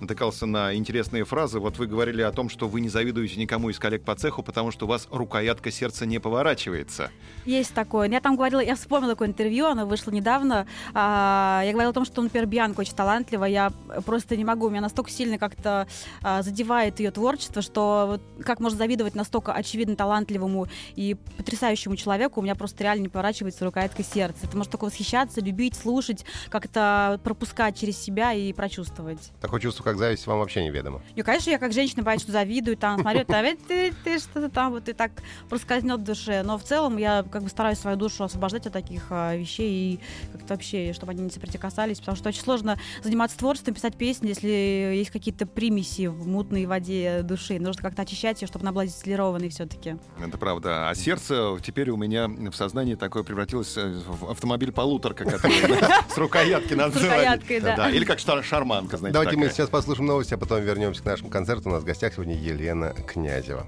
натыкался 0.00 0.46
на 0.46 0.74
интересные 0.74 1.24
фразы. 1.24 1.58
Вот 1.60 1.78
вы 1.78 1.86
говорили 1.86 2.22
о 2.22 2.32
том, 2.32 2.48
что 2.48 2.68
вы 2.68 2.80
не 2.80 2.88
завидуете 2.88 3.38
никому 3.40 3.70
из 3.70 3.78
коллег 3.78 4.04
по 4.04 4.14
цеху, 4.14 4.42
потому 4.42 4.70
что 4.70 4.86
у 4.86 4.88
вас 4.88 5.08
рукоятка 5.10 5.70
сердца 5.70 6.06
не 6.06 6.18
поворачивается. 6.18 7.10
Есть 7.44 7.74
такое. 7.74 8.08
Я 8.08 8.20
там 8.20 8.36
говорила, 8.36 8.60
я 8.60 8.76
вспомнила 8.76 9.12
такое 9.12 9.28
интервью, 9.28 9.66
оно 9.66 9.86
вышло 9.86 10.10
недавно. 10.10 10.66
А, 10.94 11.62
я 11.64 11.72
говорила 11.72 11.90
о 11.90 11.94
том, 11.94 12.04
что, 12.04 12.22
например, 12.22 12.46
Бьянка 12.46 12.80
очень 12.80 12.94
талантлива. 12.94 13.44
Я 13.44 13.72
просто 14.04 14.36
не 14.36 14.44
могу, 14.44 14.68
меня 14.68 14.80
настолько 14.80 15.10
сильно 15.10 15.38
как-то 15.38 15.86
а, 16.22 16.42
задевает 16.42 17.00
ее 17.00 17.10
творчество, 17.10 17.62
что 17.62 17.81
вот 18.06 18.22
как 18.44 18.60
можно 18.60 18.78
завидовать 18.78 19.14
настолько 19.14 19.52
очевидно 19.52 19.96
талантливому 19.96 20.66
и 20.96 21.16
потрясающему 21.36 21.96
человеку, 21.96 22.40
у 22.40 22.42
меня 22.42 22.54
просто 22.54 22.82
реально 22.82 23.02
не 23.02 23.08
поворачивается 23.08 23.52
оказывается, 23.52 23.64
рукоятка 23.64 24.02
сердца. 24.02 24.46
Это 24.46 24.56
может 24.56 24.72
только 24.72 24.84
восхищаться, 24.84 25.40
любить, 25.40 25.74
слушать, 25.74 26.24
как-то 26.48 27.20
пропускать 27.22 27.78
через 27.78 27.98
себя 27.98 28.32
и 28.32 28.52
прочувствовать. 28.52 29.32
Такое 29.40 29.60
чувство, 29.60 29.84
как 29.84 29.96
зависть, 29.98 30.26
вам 30.26 30.38
вообще 30.38 30.64
неведомо. 30.64 31.02
И, 31.14 31.22
конечно, 31.22 31.50
я 31.50 31.58
как 31.58 31.72
женщина, 31.72 32.02
бывает, 32.02 32.20
что 32.20 32.32
завидую, 32.32 32.76
там, 32.76 33.00
смотрю, 33.00 33.24
там, 33.24 33.44
«Э, 33.44 33.56
ты, 33.68 33.92
ты 34.04 34.18
что-то 34.18 34.48
там, 34.48 34.72
вот 34.72 34.88
и 34.88 34.92
так 34.92 35.12
проскользнет 35.48 36.00
в 36.00 36.04
душе. 36.04 36.42
Но 36.42 36.58
в 36.58 36.62
целом 36.62 36.96
я 36.96 37.24
как 37.30 37.42
бы 37.42 37.48
стараюсь 37.48 37.78
свою 37.78 37.96
душу 37.96 38.24
освобождать 38.24 38.66
от 38.66 38.72
таких 38.72 39.06
а, 39.10 39.34
вещей 39.34 39.94
и 39.94 40.00
как-то 40.32 40.54
вообще, 40.54 40.92
чтобы 40.92 41.12
они 41.12 41.22
не 41.22 41.30
соприкасались, 41.30 41.98
потому 41.98 42.16
что 42.16 42.28
очень 42.28 42.42
сложно 42.42 42.78
заниматься 43.02 43.38
творчеством, 43.38 43.74
писать 43.74 43.96
песни, 43.96 44.28
если 44.28 44.48
есть 44.48 45.10
какие-то 45.10 45.46
примеси 45.46 46.06
в 46.06 46.26
мутной 46.26 46.66
воде 46.66 47.22
души. 47.22 47.58
Нужно 47.58 47.71
как-то 47.80 48.02
очищать 48.02 48.42
ее, 48.42 48.48
чтобы 48.48 48.64
она 48.64 48.72
была 48.72 48.84
дистиллированной 48.86 49.48
все-таки. 49.48 49.96
Это 50.20 50.36
правда. 50.36 50.88
А 50.90 50.94
сердце 50.94 51.56
теперь 51.62 51.90
у 51.90 51.96
меня 51.96 52.28
в 52.28 52.52
сознании 52.54 52.94
такое 52.96 53.22
превратилось 53.22 53.76
э, 53.76 54.00
в 54.06 54.30
автомобиль-полуторка, 54.30 55.24
который 55.24 55.80
да, 55.80 56.02
с 56.12 56.18
рукоятки 56.18 56.74
надо 56.74 56.98
С 56.98 57.02
рукояткой, 57.02 57.56
называть. 57.60 57.76
да. 57.76 57.90
Или 57.90 58.04
как 58.04 58.18
шар- 58.18 58.42
шарманка, 58.42 58.96
знаете, 58.96 59.12
Давайте 59.14 59.36
мы 59.36 59.48
сейчас 59.50 59.68
послушаем 59.68 60.06
новости, 60.08 60.34
а 60.34 60.38
потом 60.38 60.60
вернемся 60.60 61.02
к 61.02 61.04
нашему 61.06 61.30
концерту. 61.30 61.68
У 61.68 61.72
нас 61.72 61.82
в 61.82 61.86
гостях 61.86 62.12
сегодня 62.14 62.34
Елена 62.36 62.90
Князева. 63.06 63.66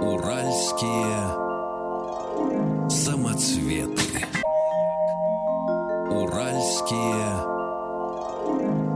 Уральские 0.00 1.16
самоцветы. 2.90 4.26
Уральские 6.10 7.24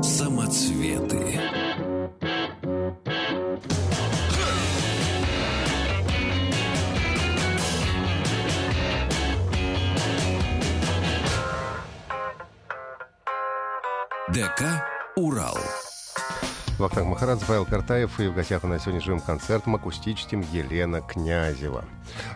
самоцветы. 0.03 1.41
ДК 14.33 14.83
«Урал». 15.15 15.86
Вахтанг 16.79 17.09
Махарадзе, 17.09 17.47
Павел 17.47 17.65
Картаев 17.65 18.21
и 18.21 18.27
в 18.27 18.35
гостях 18.35 18.63
у 18.63 18.67
нас 18.67 18.83
сегодня 18.83 19.01
живым 19.01 19.21
концертом 19.21 19.77
акустическим 19.77 20.43
Елена 20.53 21.01
Князева. 21.01 21.87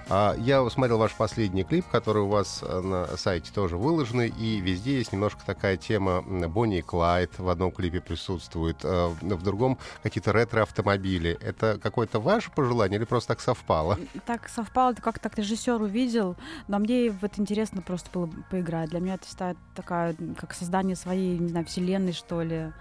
А, 0.09 0.35
я 0.39 0.69
смотрел 0.71 0.97
ваш 0.97 1.13
последний 1.13 1.63
клип, 1.63 1.87
который 1.89 2.23
у 2.23 2.29
вас 2.29 2.61
э, 2.63 2.81
на 2.81 3.07
сайте 3.19 3.53
тоже 3.53 3.77
выложен, 3.77 4.23
и 4.23 4.61
везде 4.61 4.97
есть 4.97 5.13
немножко 5.13 5.43
такая 5.45 5.77
тема 5.77 6.23
Бонни 6.23 6.79
и 6.79 6.83
Клайд 6.83 7.39
в 7.39 7.51
одном 7.51 7.71
клипе 7.71 8.01
присутствует, 8.01 8.79
э, 8.83 9.09
в 9.21 9.43
другом 9.43 9.79
какие-то 10.03 10.33
ретро-автомобили. 10.33 11.37
Это 11.43 11.79
какое-то 11.79 12.19
ваше 12.19 12.51
пожелание 12.51 12.99
или 12.99 13.05
просто 13.05 13.35
так 13.35 13.41
совпало? 13.41 13.99
Так 14.25 14.49
совпало, 14.49 14.93
это 14.93 15.03
как 15.03 15.19
так 15.19 15.37
режиссер 15.37 15.83
увидел, 15.83 16.37
но 16.67 16.79
мне 16.79 17.11
вот 17.11 17.39
интересно 17.39 17.83
просто 17.83 18.09
было 18.11 18.31
поиграть. 18.51 18.89
Для 18.89 19.01
меня 19.01 19.15
это 19.17 19.27
всегда 19.27 19.55
такая, 19.75 20.17
как 20.39 20.55
создание 20.55 20.97
своей, 20.97 21.37
не 21.39 21.49
знаю, 21.49 21.67
вселенной, 21.67 22.15
что 22.15 22.41
ли. 22.41 22.73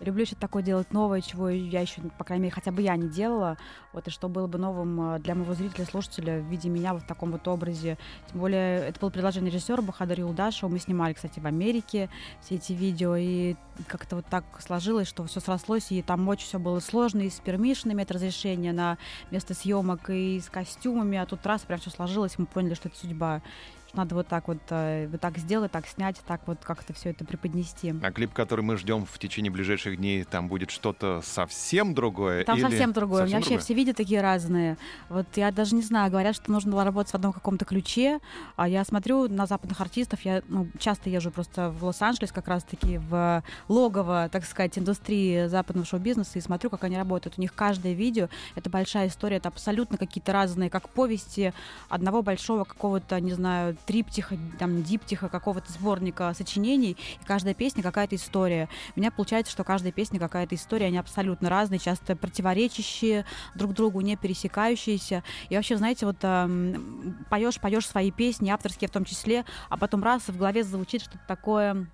Люблю 0.00 0.24
что-то 0.24 0.40
такое 0.40 0.62
делать 0.62 0.92
новое, 0.92 1.20
чего 1.20 1.50
я 1.50 1.82
еще, 1.82 2.00
по 2.16 2.24
крайней 2.24 2.44
мере, 2.44 2.54
хотя 2.54 2.72
бы 2.72 2.80
я 2.80 2.96
не 2.96 3.08
делала. 3.08 3.58
Вот, 3.92 4.08
и 4.08 4.10
что 4.10 4.28
было 4.28 4.46
бы 4.46 4.58
новым 4.58 5.14
э, 5.14 5.18
для 5.18 5.34
моего 5.34 5.52
зрителя, 5.54 5.84
слушателя 5.84 6.40
в 6.40 6.44
виде 6.46 6.70
меня 6.70 6.94
вот 6.94 7.02
в 7.02 7.06
таком 7.06 7.32
вот 7.32 7.46
образе. 7.46 7.98
Тем 8.30 8.40
более, 8.40 8.78
это 8.78 8.98
было 8.98 9.10
предложение 9.10 9.52
режиссера 9.52 9.82
Бахадара 9.82 10.20
Юлдашева. 10.20 10.70
Мы 10.70 10.78
снимали, 10.78 11.12
кстати, 11.12 11.38
в 11.38 11.46
Америке 11.46 12.08
все 12.40 12.54
эти 12.54 12.72
видео, 12.72 13.14
и 13.16 13.56
как-то 13.86 14.16
вот 14.16 14.26
так 14.26 14.44
сложилось, 14.60 15.06
что 15.06 15.24
все 15.26 15.40
срослось, 15.40 15.92
и 15.92 16.02
там 16.02 16.26
очень 16.28 16.46
все 16.46 16.58
было 16.58 16.80
сложно, 16.80 17.20
и 17.20 17.30
с 17.30 17.40
пермишинами 17.40 18.02
это 18.02 18.14
разрешение 18.14 18.72
на 18.72 18.96
место 19.30 19.54
съемок, 19.54 20.08
и 20.08 20.40
с 20.40 20.48
костюмами, 20.48 21.18
а 21.18 21.26
тут 21.26 21.44
раз 21.44 21.62
прям 21.62 21.78
все 21.78 21.90
сложилось, 21.90 22.38
мы 22.38 22.46
поняли, 22.46 22.74
что 22.74 22.88
это 22.88 22.98
судьба. 22.98 23.42
Что 23.90 23.96
надо 23.96 24.14
вот 24.14 24.28
так 24.28 24.46
вот, 24.46 24.58
э, 24.70 25.08
вот 25.10 25.20
так 25.20 25.36
сделать, 25.38 25.72
так 25.72 25.84
снять, 25.88 26.14
так 26.24 26.42
вот 26.46 26.58
как-то 26.62 26.92
все 26.92 27.10
это 27.10 27.24
преподнести. 27.24 27.92
А 28.00 28.12
клип, 28.12 28.32
который 28.32 28.60
мы 28.60 28.76
ждем 28.76 29.04
в 29.04 29.18
течение 29.18 29.50
ближайших 29.50 29.96
дней, 29.96 30.22
там 30.22 30.46
будет 30.46 30.70
что-то 30.70 31.22
совсем 31.24 31.92
другое? 31.92 32.44
Там 32.44 32.56
или- 32.56 32.62
совсем 32.62 32.92
другое. 32.92 33.24
У 33.24 33.26
меня 33.26 33.38
совсем 33.38 33.40
вообще 33.40 33.48
другое? 33.48 33.64
все 33.64 33.74
видео 33.74 33.92
такие 33.92 34.20
разные. 34.20 34.76
Вот 35.08 35.26
я 35.34 35.50
даже 35.50 35.74
не 35.74 35.82
знаю, 35.82 36.08
говорят, 36.08 36.36
что 36.36 36.52
нужно 36.52 36.70
было 36.70 36.84
работать 36.84 37.10
в 37.10 37.16
одном 37.16 37.32
каком-то 37.32 37.64
ключе. 37.64 38.20
А 38.54 38.68
я 38.68 38.84
смотрю 38.84 39.28
на 39.28 39.46
западных 39.46 39.80
артистов. 39.80 40.20
Я 40.20 40.42
ну, 40.46 40.68
часто 40.78 41.10
езжу 41.10 41.32
просто 41.32 41.70
в 41.70 41.82
Лос-Анджелес, 41.82 42.30
как 42.30 42.46
раз-таки 42.46 42.98
в 42.98 43.42
логово, 43.66 44.28
так 44.30 44.44
сказать, 44.44 44.78
индустрии 44.78 45.48
западного 45.48 45.84
шоу-бизнеса 45.84 46.38
и 46.38 46.40
смотрю, 46.40 46.70
как 46.70 46.84
они 46.84 46.96
работают. 46.96 47.38
У 47.38 47.40
них 47.40 47.52
каждое 47.54 47.94
видео— 47.94 48.28
это 48.54 48.70
большая 48.70 49.08
история, 49.08 49.38
это 49.38 49.48
абсолютно 49.48 49.98
какие-то 49.98 50.32
разные, 50.32 50.70
как 50.70 50.88
повести 50.90 51.52
одного 51.88 52.22
большого 52.22 52.62
какого-то, 52.62 53.18
не 53.18 53.32
знаю, 53.32 53.76
триптиха, 53.86 54.36
там, 54.58 54.82
диптиха, 54.82 55.28
какого-то 55.28 55.72
сборника 55.72 56.32
сочинений, 56.34 56.96
и 57.20 57.24
каждая 57.24 57.54
песня 57.54 57.82
какая-то 57.82 58.16
история. 58.16 58.68
У 58.96 59.00
меня 59.00 59.10
получается, 59.10 59.52
что 59.52 59.64
каждая 59.64 59.92
песня 59.92 60.18
какая-то 60.18 60.54
история, 60.54 60.86
они 60.86 60.98
абсолютно 60.98 61.48
разные, 61.48 61.78
часто 61.78 62.16
противоречащие 62.16 63.24
друг 63.54 63.74
другу, 63.74 64.00
не 64.00 64.16
пересекающиеся. 64.16 65.22
И 65.48 65.56
вообще, 65.56 65.76
знаете, 65.76 66.06
вот 66.06 66.16
эм, 66.22 67.24
поешь, 67.30 67.60
поешь 67.60 67.86
свои 67.86 68.10
песни, 68.10 68.50
авторские 68.50 68.88
в 68.88 68.92
том 68.92 69.04
числе, 69.04 69.44
а 69.68 69.76
потом 69.76 70.02
раз 70.02 70.28
в 70.28 70.36
голове 70.36 70.62
звучит 70.64 71.02
что-то 71.02 71.20
такое 71.26 71.86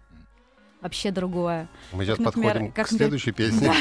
вообще 0.81 1.11
другое. 1.11 1.69
Мы 1.93 2.05
сейчас 2.05 2.19
Как, 2.19 2.27
например, 2.27 2.53
подходим 2.53 2.73
как, 2.73 2.87
к 2.87 2.91
следующей 2.91 3.33
песне. 3.33 3.73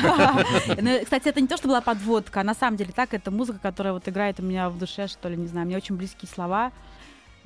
Ну, 0.82 1.00
Кстати, 1.04 1.28
это 1.28 1.42
не 1.42 1.48
то, 1.48 1.58
что 1.58 1.68
была 1.68 1.82
подводка, 1.82 2.42
а 2.42 2.44
на 2.44 2.54
самом 2.56 2.78
деле 2.78 2.92
так, 2.94 3.14
это 3.14 3.32
музыка, 3.32 3.60
которая 3.62 3.94
вот 3.94 4.08
играет 4.08 4.40
у 4.40 4.44
меня 4.44 4.70
в 4.70 4.78
душе, 4.78 5.08
что 5.08 5.30
ли, 5.30 5.38
не 5.38 5.48
знаю, 5.48 5.68
мне 5.68 5.78
очень 5.78 5.96
близкие 5.96 6.30
слова 6.30 6.72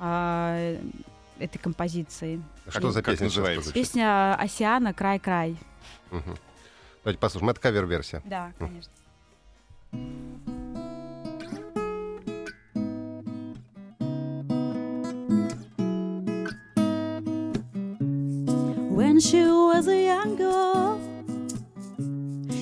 а, 0.00 0.76
этой 1.38 1.58
композиции. 1.58 2.42
Что 2.68 2.90
за 2.90 3.02
Как 3.02 3.12
песня 3.14 3.26
называется? 3.26 3.72
Песня 3.72 4.34
Осиана 4.34 4.92
«Край-край». 4.92 5.56
Мгм. 6.10 6.36
Давайте 7.04 7.18
послушаем. 7.20 7.50
Это 7.50 7.60
кавер-версия. 7.60 8.22
Да, 8.24 8.52
конечно. 8.58 8.92
When 18.90 19.18
she 19.18 19.42
was 19.44 19.88
a 19.88 20.04
young 20.04 20.36
girl, 20.36 21.00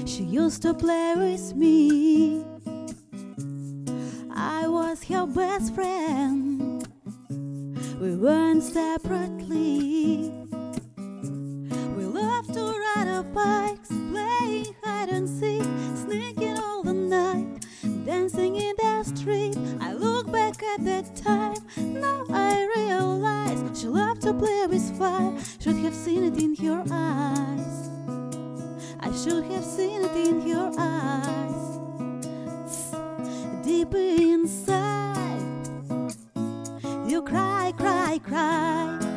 she 0.07 0.22
used 0.22 0.62
to 0.62 0.72
play 0.74 1.14
with 1.16 1.55
me. 1.57 2.44
I 4.35 4.68
was 4.68 5.03
her 5.05 5.27
best 5.27 5.74
friend. 5.74 6.58
We 8.01 8.15
went 8.15 8.63
separately. 8.63 10.33
We 11.97 12.05
loved 12.05 12.55
to 12.55 12.63
ride 12.63 13.09
our 13.09 13.25
bikes, 13.25 13.89
playing 13.89 14.75
hide 14.85 15.09
and 15.09 15.29
seek, 15.29 15.65
sneaking 15.97 16.59
all 16.59 16.85
the 16.85 16.95
night, 16.95 17.67
dancing 18.07 18.55
in 18.55 18.77
the 18.79 19.03
street. 19.03 19.57
I 19.81 19.95
look 19.95 20.31
back 20.31 20.63
at 20.63 20.85
that 20.85 21.17
time, 21.17 21.59
now 21.77 22.25
I 22.31 22.69
realize 22.77 23.81
she 23.81 23.89
loved 23.89 24.23
to 24.23 24.33
play 24.33 24.67
with 24.69 24.97
fire. 24.97 25.37
Should 25.59 25.79
have 25.79 25.95
seen 25.95 26.23
it 26.23 26.39
in 26.39 26.55
your 26.55 26.85
eyes. 26.91 27.91
I 29.01 29.11
should 29.13 29.43
have 29.45 29.65
seen 29.65 30.05
it 30.05 30.17
in 30.17 30.47
your 30.47 30.73
eyes. 30.79 31.79
Deep 33.65 33.93
inside, 33.93 34.88
cry, 37.29 37.73
cry, 37.77 38.19
cry. 38.25 39.08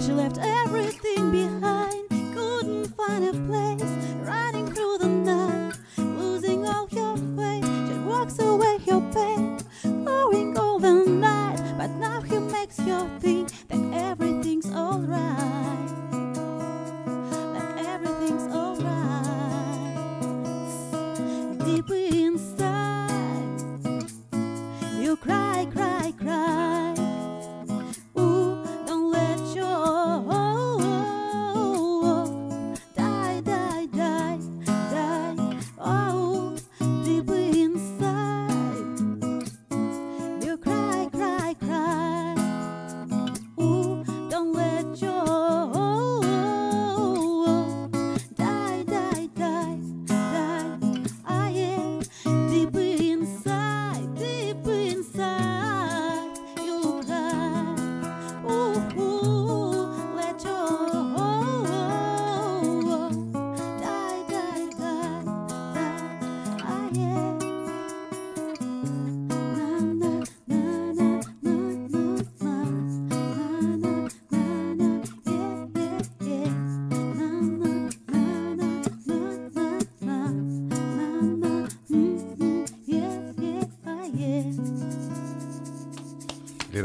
She 0.00 0.12
left 0.12 0.38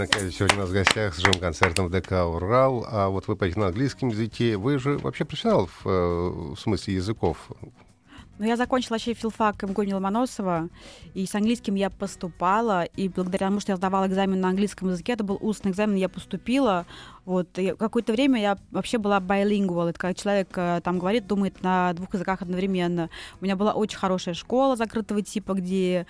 Князева 0.08 0.32
сегодня 0.32 0.58
у 0.58 0.60
нас 0.62 0.70
в 0.70 0.74
гостях 0.74 1.14
с 1.14 1.18
живым 1.18 1.40
концертом 1.40 1.88
в 1.88 1.90
ДК 1.92 2.12
«Урал». 2.26 2.86
А 2.90 3.10
вот 3.10 3.28
вы 3.28 3.36
поете 3.36 3.60
на 3.60 3.68
английском 3.68 4.10
языке. 4.10 4.56
Вы 4.56 4.80
же 4.80 4.98
вообще 4.98 5.26
профессионал 5.26 5.68
в, 5.68 5.86
э, 5.86 6.54
в 6.56 6.56
смысле 6.56 6.94
языков. 6.94 7.50
Ну, 8.40 8.46
я 8.46 8.56
закончила 8.56 8.94
вообще 8.94 9.14
филфак 9.14 9.62
МГУ 9.64 9.84
Ломоносова, 9.94 10.70
и 11.14 11.26
с 11.26 11.36
английским 11.36 11.76
я 11.76 11.90
поступала, 11.90 12.86
и 12.86 13.10
благодаря 13.10 13.48
тому, 13.48 13.60
что 13.60 13.74
я 13.74 13.76
сдавала 13.76 14.08
экзамен 14.08 14.40
на 14.40 14.48
английском 14.48 14.88
языке, 14.88 15.12
это 15.12 15.26
был 15.26 15.38
устный 15.42 15.72
экзамен, 15.72 15.98
я 15.98 16.08
поступила. 16.08 16.86
Вот, 17.30 17.60
какое-то 17.78 18.12
время 18.12 18.42
я 18.42 18.58
вообще 18.72 18.98
была 18.98 19.20
bilingual, 19.20 19.88
это 19.88 20.00
когда 20.00 20.16
человек 20.16 20.48
э, 20.56 20.82
там 20.84 20.98
говорит, 20.98 21.28
думает 21.28 21.62
на 21.62 21.94
двух 21.94 22.12
языках 22.16 22.42
одновременно. 22.42 23.12
У 23.40 23.44
меня 23.44 23.56
была 23.56 23.74
очень 23.74 24.00
хорошая 24.00 24.34
школа 24.34 24.76
закрытого 24.76 25.22
типа, 25.22 25.54
где 25.54 26.08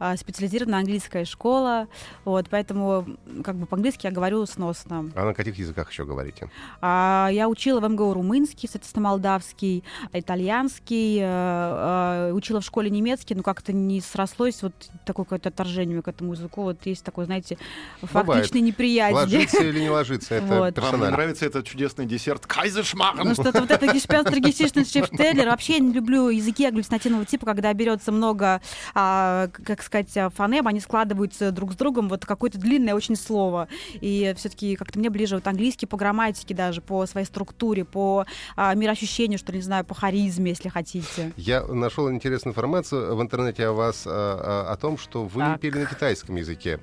э, 0.00 0.16
специализированная 0.16 0.78
английская 0.78 1.26
школа, 1.26 1.88
вот, 2.24 2.46
поэтому 2.48 3.06
как 3.44 3.56
бы 3.56 3.66
по-английски 3.66 4.06
я 4.06 4.12
говорю 4.12 4.46
сносно. 4.46 5.10
А 5.14 5.26
на 5.26 5.34
каких 5.34 5.58
языках 5.58 5.90
еще 5.90 6.06
говорите? 6.06 6.48
А, 6.80 7.28
Я 7.30 7.50
учила 7.50 7.78
в 7.78 7.86
МГУ 7.86 8.14
румынский, 8.14 8.66
соответственно, 8.66 9.10
молдавский, 9.10 9.84
итальянский, 10.14 11.18
э, 11.20 12.30
э, 12.30 12.32
учила 12.32 12.62
в 12.62 12.64
школе 12.64 12.88
немецкий, 12.88 13.34
но 13.34 13.42
как-то 13.42 13.74
не 13.74 14.00
срослось 14.00 14.62
вот 14.62 14.72
такое 15.04 15.26
какое-то 15.26 15.50
отторжение 15.50 16.00
к 16.00 16.08
этому 16.08 16.32
языку. 16.32 16.62
Вот 16.62 16.78
есть 16.86 17.04
такой, 17.04 17.26
знаете, 17.26 17.58
факт 18.00 18.26
Бывает. 18.26 18.44
личной 18.44 18.62
неприязни. 18.62 19.16
Ложиться 19.16 19.62
или 19.62 19.80
не 19.80 19.90
ложиться, 19.90 20.34
это 20.36 20.61
Вот. 20.66 20.78
Вам 20.78 21.00
не 21.00 21.08
нравится 21.10 21.46
этот 21.46 21.66
чудесный 21.66 22.06
десерт 22.06 22.46
Кайзершмарен? 22.46 23.24
Ну 23.24 23.34
что-то 23.34 23.60
вот 23.60 23.70
это 23.70 23.92
гешпястрогестичный 23.92 24.84
шефтеллер. 24.84 25.48
Вообще 25.48 25.74
я 25.74 25.78
не 25.80 25.92
люблю 25.92 26.28
языки 26.28 26.64
аглютинативного 26.66 27.24
типа, 27.24 27.46
когда 27.46 27.72
берется 27.72 28.12
много, 28.12 28.60
а, 28.94 29.48
как 29.48 29.82
сказать, 29.82 30.16
а, 30.16 30.30
фонем, 30.30 30.66
они 30.68 30.80
складываются 30.80 31.50
друг 31.50 31.72
с 31.72 31.76
другом, 31.76 32.08
вот 32.08 32.24
какое-то 32.26 32.58
длинное 32.58 32.94
очень 32.94 33.16
слово. 33.16 33.68
И 33.94 34.34
все-таки 34.36 34.76
как-то 34.76 34.98
мне 34.98 35.10
ближе 35.10 35.34
вот 35.36 35.46
английский 35.46 35.86
по 35.86 35.96
грамматике 35.96 36.54
даже, 36.54 36.80
по 36.80 37.06
своей 37.06 37.26
структуре, 37.26 37.84
по 37.84 38.26
а, 38.56 38.74
мироощущению, 38.74 39.38
что 39.38 39.52
ли, 39.52 39.58
не 39.58 39.64
знаю, 39.64 39.84
по 39.84 39.94
харизме, 39.94 40.50
если 40.50 40.68
хотите. 40.68 41.32
Я 41.36 41.64
нашел 41.66 42.10
интересную 42.10 42.52
информацию 42.52 43.16
в 43.16 43.22
интернете 43.22 43.66
о 43.66 43.72
вас, 43.72 44.04
а, 44.06 44.66
а, 44.68 44.72
о 44.72 44.76
том, 44.76 44.98
что 44.98 45.24
вы 45.24 45.40
Так. 45.40 45.60
пели 45.60 45.78
на 45.78 45.86
китайском 45.86 46.36
языке. 46.36 46.78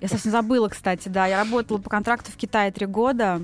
Я 0.00 0.08
совсем 0.08 0.30
забыла, 0.32 0.68
кстати, 0.68 1.08
да. 1.08 1.26
Я 1.26 1.38
работала 1.38 1.78
по 1.78 1.88
контракту 1.90 2.30
в 2.30 2.36
Китае 2.36 2.70
три 2.70 2.86
года. 2.86 3.42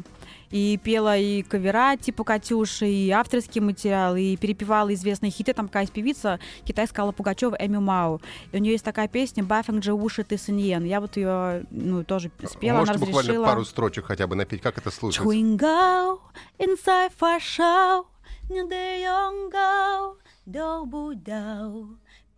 И 0.50 0.78
пела 0.84 1.16
и 1.16 1.42
кавера 1.42 1.96
типа 1.96 2.24
Катюши, 2.24 2.86
и 2.86 3.10
авторский 3.10 3.62
материал, 3.62 4.16
и 4.16 4.36
перепевала 4.36 4.92
известные 4.92 5.30
хиты. 5.30 5.54
Там 5.54 5.66
какая-то 5.66 5.92
певица 5.92 6.40
китайская 6.66 7.02
Алла 7.02 7.12
Пугачева 7.12 7.56
Эми 7.58 7.78
Мау. 7.78 8.20
И 8.52 8.56
у 8.56 8.60
нее 8.60 8.72
есть 8.72 8.84
такая 8.84 9.08
песня 9.08 9.42
«Бафинг 9.42 9.82
Джоуши 9.82 10.24
Ты 10.24 10.36
Синьен». 10.36 10.84
Я 10.84 11.00
вот 11.00 11.16
ее 11.16 11.64
ну, 11.70 12.04
тоже 12.04 12.30
спела, 12.44 12.80
Можете 12.80 12.98
она 12.98 13.06
буквально 13.06 13.30
разрешила. 13.30 13.46
пару 13.46 13.64
строчек 13.64 14.04
хотя 14.04 14.26
бы 14.26 14.36
напеть? 14.36 14.60
Как 14.60 14.76
это 14.76 14.90
слушать? 14.90 15.24
Show, 17.40 18.04
nhưng 18.48 18.68
để 18.68 19.00
young 19.00 19.50
go, 19.50 20.16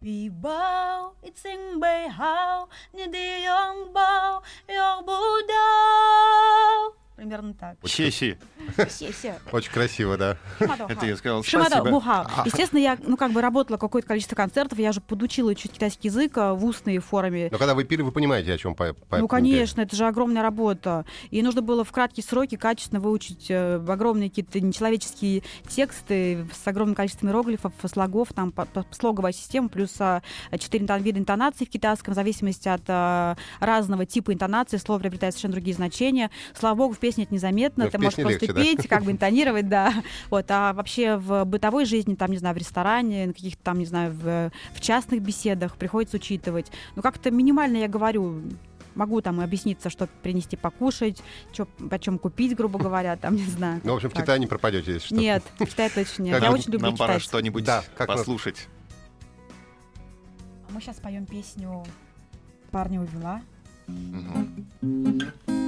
Ibaw, 0.04 1.16
how 1.24 1.80
bayhaw, 1.80 2.68
ni 2.92 3.08
diyong 3.08 3.88
bow 3.88 4.44
yok 4.68 5.00
budaw. 5.08 6.92
Примерно 7.16 7.54
так. 7.54 7.76
Сеси. 7.84 8.36
Се-се. 8.88 9.38
Очень 9.52 9.70
красиво, 9.70 10.16
да. 10.16 10.36
Это 10.58 11.06
я 11.06 11.16
сказал 11.16 11.44
Шимада 11.44 11.70
спасибо. 11.70 11.90
Бухао. 11.90 12.26
Естественно, 12.44 12.80
я, 12.80 12.98
ну, 13.00 13.16
как 13.16 13.30
бы 13.30 13.40
работала 13.40 13.76
какое-то 13.76 14.08
количество 14.08 14.34
концертов, 14.34 14.80
я 14.80 14.90
же 14.90 15.00
подучила 15.00 15.54
чуть 15.54 15.72
китайский 15.72 16.08
язык 16.08 16.36
а, 16.36 16.54
в 16.54 16.64
устной 16.64 16.98
форме. 16.98 17.48
Но 17.52 17.58
когда 17.58 17.74
вы 17.74 17.84
пели, 17.84 18.02
вы 18.02 18.10
понимаете, 18.10 18.52
о 18.52 18.58
чем 18.58 18.74
по, 18.74 18.96
Ну, 19.12 19.28
конечно, 19.28 19.80
это 19.80 19.94
же 19.94 20.06
огромная 20.06 20.42
работа. 20.42 21.04
И 21.30 21.40
нужно 21.42 21.62
было 21.62 21.84
в 21.84 21.92
краткие 21.92 22.24
сроки 22.24 22.56
качественно 22.56 23.00
выучить 23.00 23.46
э, 23.48 23.76
огромные 23.76 24.28
какие-то 24.28 24.60
нечеловеческие 24.60 25.44
тексты 25.68 26.46
с 26.52 26.66
огромным 26.66 26.96
количеством 26.96 27.28
иероглифов, 27.28 27.72
слогов, 27.86 28.32
там 28.32 28.52
слоговая 28.90 29.32
система, 29.32 29.68
плюс 29.68 29.94
а, 30.00 30.22
четыре 30.58 30.84
вида 30.98 31.20
интонаций 31.20 31.66
в 31.66 31.70
китайском, 31.70 32.12
в 32.12 32.16
зависимости 32.16 32.68
от 32.68 32.82
а, 32.88 33.36
разного 33.60 34.04
типа 34.04 34.32
интонации, 34.32 34.78
слово 34.78 34.98
приобретает 34.98 35.34
совершенно 35.34 35.52
другие 35.52 35.76
значения. 35.76 36.30
Слава 36.54 36.74
богу, 36.74 36.94
в 36.94 37.03
песне 37.04 37.24
это 37.24 37.34
незаметно, 37.34 37.84
Ну, 37.84 37.88
в 37.90 37.92
ты 37.92 37.98
можешь 37.98 38.14
просто 38.14 38.30
легче, 38.46 38.52
да? 38.54 38.62
петь, 38.62 38.88
как 38.88 39.04
бы 39.04 39.10
интонировать, 39.12 39.68
да. 39.68 39.92
Вот, 40.30 40.46
а 40.48 40.72
вообще 40.72 41.16
в 41.16 41.44
бытовой 41.44 41.84
жизни, 41.84 42.14
там, 42.14 42.30
не 42.30 42.38
знаю, 42.38 42.54
в 42.54 42.58
ресторане, 42.58 43.26
на 43.26 43.32
каких-то 43.34 43.62
там, 43.62 43.78
не 43.78 43.84
знаю, 43.84 44.12
в, 44.14 44.50
в 44.74 44.80
частных 44.80 45.20
беседах 45.20 45.76
приходится 45.76 46.16
учитывать. 46.16 46.72
Ну, 46.96 47.02
как-то 47.02 47.30
минимально 47.30 47.76
я 47.76 47.88
говорю, 47.88 48.40
могу 48.94 49.20
там 49.20 49.40
объясниться, 49.40 49.90
что 49.90 50.06
принести 50.22 50.56
покушать, 50.56 51.22
что, 51.52 51.66
почем 51.90 52.18
купить, 52.18 52.56
грубо 52.56 52.78
говоря, 52.78 53.16
там, 53.16 53.36
не 53.36 53.44
знаю. 53.44 53.82
Ну, 53.84 53.92
в 53.92 53.96
общем, 53.96 54.08
в 54.08 54.12
Так. 54.14 54.22
Китае 54.22 54.38
не 54.40 54.46
пропадете, 54.46 54.92
если 54.94 55.06
что. 55.08 55.14
Нет, 55.16 55.42
в 55.58 55.66
Китае 55.66 55.90
точно 55.90 56.22
нет. 56.22 56.32
Как 56.34 56.42
Я 56.42 56.48
нам- 56.50 56.58
очень 56.58 56.72
люблю 56.72 56.86
Нам 56.88 56.96
пора 56.96 57.18
что-нибудь 57.18 57.64
Да, 57.64 57.84
послушать. 57.98 58.68
Мы 60.70 60.80
сейчас 60.80 60.96
поем 60.96 61.26
песню 61.26 61.84
«Парня 62.70 63.00
увела». 63.02 63.42
Мгм. 63.86 65.63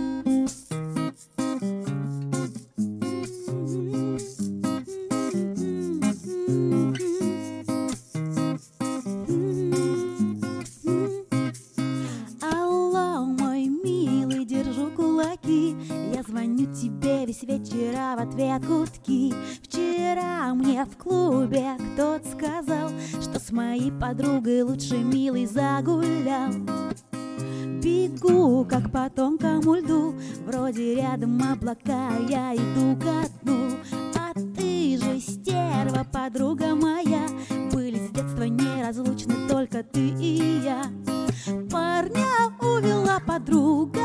Тебе 17.76 17.86
весь 17.86 17.92
вечер, 17.92 17.94
а 17.98 18.16
в 18.16 18.20
ответ 18.20 18.66
гудки 18.66 19.34
Вчера 19.62 20.54
мне 20.54 20.84
в 20.84 20.96
клубе 20.96 21.72
кто-то 21.94 22.26
сказал 22.28 22.90
Что 23.20 23.38
с 23.38 23.50
моей 23.50 23.92
подругой 23.92 24.62
лучше 24.62 24.96
милый 24.98 25.46
загулял. 25.46 26.52
Бегу, 27.82 28.64
как 28.64 28.90
по 28.90 29.08
тонкому 29.10 29.76
льду 29.76 30.14
Вроде 30.46 30.96
рядом 30.96 31.40
облака, 31.42 32.10
я 32.28 32.54
иду 32.54 32.98
ко 33.00 33.28
дну. 33.42 33.76
А 34.14 34.32
ты 34.56 34.98
же 34.98 35.20
стерва, 35.20 36.06
подруга 36.10 36.74
моя 36.74 37.26
Были 37.72 37.98
с 37.98 38.10
детства 38.10 38.44
неразлучны 38.44 39.48
только 39.48 39.82
ты 39.82 40.08
и 40.08 40.60
я. 40.64 40.82
Парня 41.70 42.26
увела 42.60 43.20
подруга, 43.24 44.00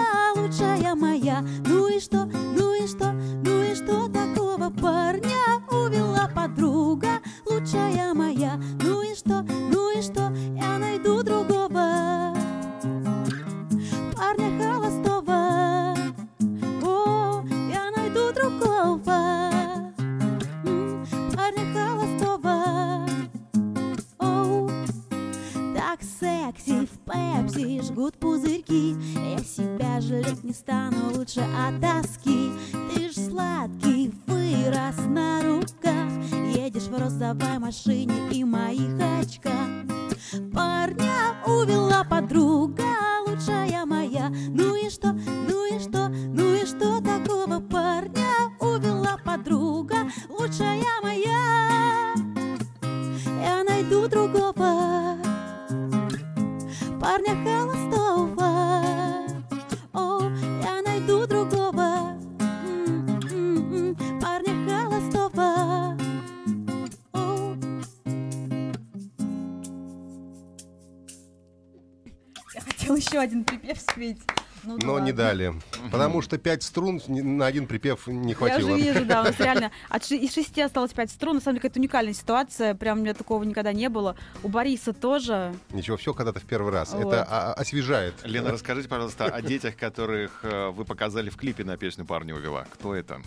Я 72.96 73.02
хотела 73.02 73.18
еще 73.20 73.20
один 73.20 73.44
припев 73.44 73.80
спеть. 73.80 74.18
Ну 74.64 74.78
да 74.78 74.86
Но 74.86 74.94
не 75.00 75.06
ладно. 75.12 75.14
дали. 75.14 75.54
Потому 75.92 76.22
что 76.22 76.38
пять 76.38 76.62
струн 76.62 77.02
на 77.08 77.48
один 77.48 77.66
припев 77.66 78.06
не 78.06 78.30
Я 78.30 78.36
хватило. 78.36 78.74
уже 78.76 78.80
вижу, 78.80 79.06
да, 79.06 79.22
у 79.22 79.24
нас 79.24 79.40
реально 79.40 79.72
от 79.90 80.06
ши- 80.06 80.18
из 80.18 80.32
шести 80.36 80.62
осталось 80.62 80.94
пять 80.94 81.10
струн. 81.10 81.36
На 81.38 81.42
самом 81.42 81.58
деле, 81.58 81.70
это 81.70 81.80
уникальная 81.80 82.14
ситуация. 82.14 82.76
Прям 82.76 83.00
у 83.00 83.02
меня 83.02 83.16
такого 83.16 83.44
никогда 83.44 83.74
не 83.74 83.90
было. 83.90 84.16
У 84.44 84.50
Бориса 84.50 84.94
тоже. 84.94 85.56
Ничего, 85.72 85.98
все 85.98 86.14
когда-то 86.14 86.40
в 86.40 86.44
первый 86.44 86.72
раз. 86.72 86.94
Вот. 86.94 87.08
Это 87.12 87.26
а- 87.28 87.54
освежает. 87.54 88.14
Лена, 88.24 88.52
расскажите, 88.52 88.88
пожалуйста, 88.88 89.26
о 89.26 89.42
детях, 89.42 89.76
которых 89.78 90.42
э, 90.44 90.70
вы 90.70 90.86
показали 90.86 91.32
в 91.32 91.38
клипе 91.38 91.64
на 91.64 91.76
песню 91.76 92.06
«Парня 92.06 92.36
увела». 92.36 92.66
Кто 92.72 92.94
это? 92.94 93.20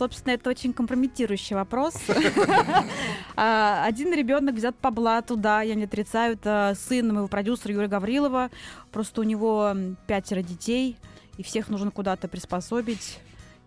Собственно, 0.00 0.32
это 0.32 0.48
очень 0.48 0.72
компрометирующий 0.72 1.54
вопрос. 1.54 1.94
А, 3.36 3.84
Один 3.84 4.14
ребенок 4.14 4.54
взят 4.54 4.74
по 4.76 4.90
блату, 4.90 5.36
да, 5.36 5.60
я 5.60 5.74
не 5.74 5.84
отрицаю. 5.84 6.34
Это 6.34 6.74
сын 6.74 7.12
моего 7.12 7.28
продюсера 7.28 7.74
Юрия 7.74 7.88
Гаврилова. 7.88 8.50
Просто 8.92 9.20
у 9.20 9.24
него 9.24 9.74
пятеро 10.06 10.40
детей, 10.40 10.96
и 11.36 11.42
всех 11.42 11.68
нужно 11.68 11.90
куда-то 11.90 12.28
приспособить. 12.28 13.18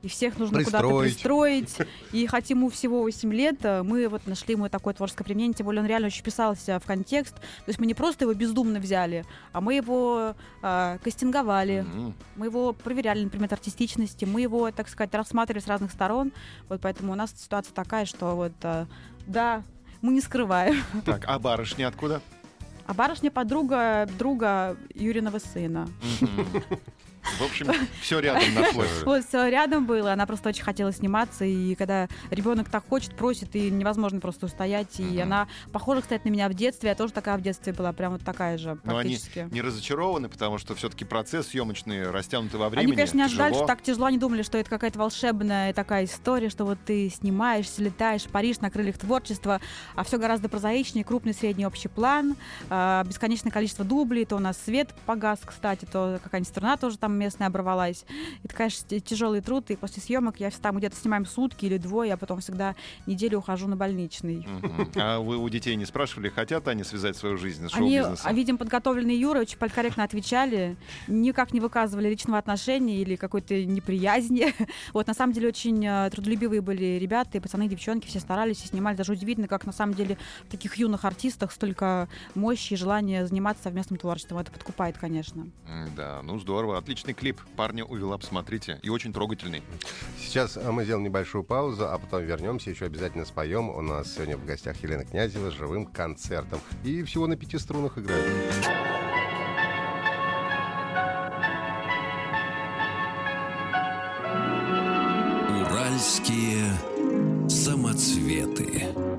И 0.03 0.09
всех 0.09 0.37
нужно 0.37 0.63
куда-то 0.63 0.99
Пристроить. 0.99 1.77
И 2.11 2.27
хоть 2.27 2.49
ему 2.49 2.69
всего 2.69 3.01
8 3.03 3.33
лет, 3.33 3.55
э, 3.63 3.83
мы 3.83 4.09
вот 4.09 4.27
нашли 4.27 4.53
ему 4.53 4.67
такое 4.67 4.93
творческое 4.93 5.23
применение. 5.23 5.53
Тем 5.53 5.65
более 5.65 5.81
он 5.81 5.87
реально 5.87 6.07
очень 6.07 6.19
вписался 6.19 6.77
в 6.79 6.85
контекст. 6.85 7.35
То 7.35 7.67
есть 7.67 7.79
мы 7.79 7.85
не 7.85 7.93
просто 7.93 8.25
его 8.25 8.33
бездумно 8.33 8.79
взяли, 8.79 9.25
а 9.53 9.61
мы 9.61 9.75
его 9.75 10.35
а, 10.61 10.97
кастинговали. 10.99 11.85
М, 11.93 12.13
Мы 12.35 12.47
его 12.47 12.73
проверяли 12.73 13.23
на 13.23 13.29
предмет 13.29 13.53
артистичности, 13.53 14.25
мы 14.25 14.41
его, 14.41 14.69
так 14.71 14.89
сказать, 14.89 15.13
рассматривали 15.15 15.61
с 15.63 15.67
разных 15.67 15.91
сторон. 15.91 16.33
Вот 16.67 16.81
поэтому 16.81 17.13
у 17.13 17.15
нас 17.15 17.33
ситуация 17.37 17.73
такая, 17.73 18.05
что 18.05 18.35
вот, 18.35 18.51
э, 18.63 18.85
да, 19.25 19.63
мы 20.01 20.11
не 20.11 20.19
скрываем. 20.19 20.83
Так, 21.05 21.23
а 21.27 21.39
барышня 21.39 21.87
откуда? 21.87 22.21
А 22.85 22.93
барышня 22.93 23.31
подруга 23.31 24.09
друга 24.19 24.75
Юриного 24.93 25.39
сына. 25.39 25.87
Мгм. 26.19 26.45
В 27.39 27.41
общем, 27.43 27.67
все 28.01 28.19
рядом 28.19 28.53
нашлось. 28.53 28.87
Вот 29.05 29.25
все 29.25 29.47
рядом 29.47 29.85
было, 29.85 30.13
она 30.13 30.25
просто 30.25 30.49
очень 30.49 30.63
хотела 30.63 30.91
сниматься, 30.91 31.45
и 31.45 31.75
когда 31.75 32.07
ребенок 32.29 32.69
так 32.69 32.87
хочет, 32.87 33.15
просит, 33.15 33.55
и 33.55 33.69
невозможно 33.71 34.19
просто 34.19 34.45
устоять. 34.45 34.99
И 34.99 35.19
она 35.19 35.47
похожа, 35.71 36.01
кстати, 36.01 36.21
на 36.25 36.29
меня 36.29 36.49
в 36.49 36.53
детстве, 36.53 36.89
я 36.89 36.95
тоже 36.95 37.13
такая 37.13 37.37
в 37.37 37.41
детстве 37.41 37.73
была, 37.73 37.91
прям 37.93 38.13
вот 38.13 38.23
такая 38.23 38.57
же 38.57 38.77
Но 38.83 38.97
они 38.97 39.15
практически. 39.15 39.47
не 39.51 39.61
разочарованы, 39.61 40.29
потому 40.29 40.57
что 40.57 40.75
все-таки 40.75 41.05
процесс 41.05 41.47
съемочный 41.47 42.09
растянутый 42.09 42.59
во 42.59 42.69
времени. 42.69 42.87
Они, 42.87 42.95
конечно, 42.95 43.17
не 43.17 43.23
ожидали, 43.23 43.53
что 43.53 43.65
так 43.65 43.81
тяжело. 43.81 44.05
Они 44.05 44.17
думали, 44.17 44.41
что 44.43 44.57
это 44.57 44.69
какая-то 44.69 44.99
волшебная 44.99 45.73
такая 45.73 46.05
история, 46.05 46.49
что 46.49 46.65
вот 46.65 46.77
ты 46.85 47.09
снимаешься, 47.09 47.81
летаешь 47.81 48.23
в 48.23 48.29
Париж 48.29 48.59
на 48.59 48.69
крыльях 48.69 48.97
творчества, 48.97 49.61
а 49.95 50.03
все 50.03 50.17
гораздо 50.17 50.49
прозаичнее, 50.49 51.03
крупный 51.03 51.33
средний 51.33 51.65
общий 51.65 51.87
план, 51.87 52.35
а, 52.69 53.03
бесконечное 53.05 53.51
количество 53.51 53.85
дублей, 53.85 54.25
то 54.25 54.35
у 54.35 54.39
нас 54.39 54.57
свет 54.63 54.93
погас, 55.05 55.39
кстати, 55.45 55.85
то 55.85 56.19
какая-нибудь 56.23 56.49
струна 56.49 56.77
тоже 56.77 56.97
там 56.97 57.12
местная 57.17 57.47
оборвалась. 57.47 58.05
Это, 58.43 58.55
конечно, 58.55 58.99
тяжелый 58.99 59.41
труд, 59.41 59.69
и 59.71 59.75
после 59.75 60.01
съемок 60.01 60.39
я 60.39 60.51
мы 60.71 60.79
где-то 60.79 60.95
снимаем 60.95 61.25
сутки 61.25 61.65
или 61.65 61.77
двое, 61.77 62.13
а 62.13 62.17
потом 62.17 62.39
всегда 62.39 62.75
неделю 63.05 63.39
ухожу 63.39 63.67
на 63.67 63.75
больничный. 63.75 64.47
А 64.95 65.19
вы 65.19 65.37
у 65.37 65.49
детей 65.49 65.75
не 65.75 65.85
спрашивали, 65.85 66.29
хотят 66.29 66.67
они 66.67 66.83
связать 66.83 67.15
свою 67.17 67.37
жизнь 67.37 67.67
с 67.67 67.73
Они, 67.75 67.97
шоу-бизнесом? 67.99 68.29
а, 68.29 68.33
видим, 68.33 68.57
подготовленные 68.57 69.19
Юры 69.19 69.41
очень 69.41 69.57
политкорректно 69.57 70.03
отвечали, 70.03 70.75
никак 71.07 71.53
не 71.53 71.59
выказывали 71.59 72.09
личного 72.09 72.37
отношения 72.37 72.97
или 73.01 73.15
какой-то 73.15 73.63
неприязни. 73.65 74.53
Вот, 74.93 75.07
на 75.07 75.13
самом 75.13 75.33
деле, 75.33 75.47
очень 75.47 75.85
э, 75.85 76.09
трудолюбивые 76.11 76.61
были 76.61 76.97
ребята, 76.99 77.37
и 77.37 77.41
пацаны, 77.41 77.65
и 77.65 77.69
девчонки, 77.69 78.07
все 78.07 78.19
старались 78.19 78.63
и 78.63 78.67
снимали. 78.67 78.95
Даже 78.95 79.11
удивительно, 79.13 79.47
как 79.47 79.65
на 79.65 79.71
самом 79.71 79.93
деле 79.93 80.17
в 80.47 80.51
таких 80.51 80.75
юных 80.75 81.05
артистах 81.05 81.51
столько 81.51 82.07
мощи 82.35 82.73
и 82.73 82.75
желания 82.75 83.25
заниматься 83.25 83.63
совместным 83.63 83.97
творчеством. 83.99 84.39
Это 84.39 84.51
подкупает, 84.51 84.97
конечно. 84.97 85.47
Да, 85.95 86.21
ну 86.23 86.37
здорово. 86.39 86.77
Отличный 87.03 87.19
клип. 87.19 87.41
Парня 87.57 87.83
увела, 87.83 88.17
посмотрите. 88.17 88.79
И 88.81 88.89
очень 88.89 89.11
трогательный. 89.11 89.61
Сейчас 90.17 90.55
а, 90.55 90.71
мы 90.71 90.85
сделаем 90.85 91.03
небольшую 91.03 91.43
паузу, 91.43 91.85
а 91.85 91.97
потом 91.97 92.23
вернемся, 92.23 92.69
еще 92.69 92.85
обязательно 92.85 93.25
споем. 93.25 93.69
У 93.69 93.81
нас 93.81 94.13
сегодня 94.13 94.37
в 94.37 94.45
гостях 94.45 94.81
Елена 94.81 95.03
Князева 95.03 95.51
с 95.51 95.53
живым 95.53 95.85
концертом. 95.85 96.61
И 96.85 97.03
всего 97.03 97.27
на 97.27 97.35
пяти 97.35 97.57
струнах 97.57 97.97
играет. 97.97 98.25
Уральские 105.49 106.71
самоцветы. 107.49 109.12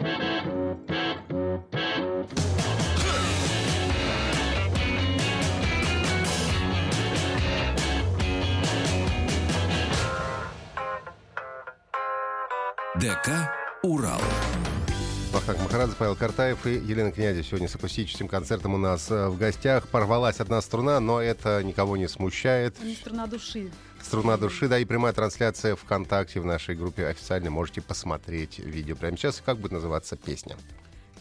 Махарадзе, 15.85 15.99
Павел 15.99 16.17
Картаев 16.17 16.67
и 16.67 16.71
Елена 16.71 17.13
Князева 17.13 17.45
сегодня 17.45 17.69
с 17.69 17.75
акустическим 17.75 18.27
концертом 18.27 18.73
у 18.73 18.79
нас 18.79 19.11
э, 19.11 19.29
в 19.29 19.37
гостях. 19.37 19.87
Порвалась 19.89 20.41
одна 20.41 20.63
струна, 20.63 20.99
но 20.99 21.21
это 21.21 21.63
никого 21.63 21.99
не 21.99 22.09
смущает. 22.09 22.75
Струна 23.03 23.27
души. 23.27 23.71
Струна 24.03 24.39
души, 24.39 24.67
да, 24.69 24.79
и 24.79 24.87
прямая 24.87 25.13
трансляция 25.13 25.77
ВКонтакте 25.77 26.41
в 26.41 26.47
нашей 26.47 26.75
группе 26.75 27.07
официально. 27.07 27.51
Можете 27.51 27.83
посмотреть 27.83 28.61
видео 28.61 28.97
прямо 28.97 29.19
сейчас. 29.19 29.43
Как 29.45 29.59
будет 29.59 29.73
называться 29.73 30.17
песня? 30.17 30.57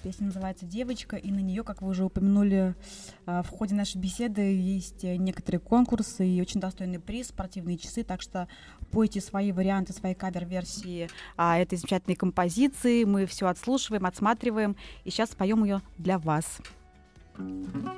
Песня 0.03 0.25
называется 0.25 0.65
«Девочка», 0.65 1.15
и 1.15 1.31
на 1.31 1.39
нее, 1.39 1.63
как 1.63 1.81
вы 1.81 1.91
уже 1.91 2.03
упомянули 2.03 2.75
а, 3.25 3.41
в 3.41 3.47
ходе 3.47 3.73
нашей 3.73 4.01
беседы, 4.01 4.41
есть 4.41 5.03
некоторые 5.03 5.61
конкурсы 5.61 6.27
и 6.27 6.41
очень 6.41 6.59
достойный 6.59 6.99
приз, 6.99 7.29
спортивные 7.29 7.77
часы, 7.77 8.03
так 8.03 8.21
что 8.21 8.49
пойте 8.91 9.21
свои 9.21 9.53
варианты, 9.53 9.93
свои 9.93 10.13
кавер-версии 10.13 11.09
а, 11.37 11.57
этой 11.57 11.77
замечательной 11.77 12.15
композиции, 12.15 13.05
мы 13.05 13.25
все 13.25 13.47
отслушиваем, 13.47 14.05
отсматриваем, 14.05 14.75
и 15.05 15.09
сейчас 15.09 15.31
споем 15.31 15.63
ее 15.63 15.81
для 15.97 16.19
вас. 16.19 16.59
Меня 17.37 17.93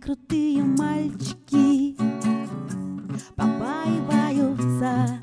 крутые 0.00 0.62
мальчики 0.62 1.94
побаиваются. 3.36 5.20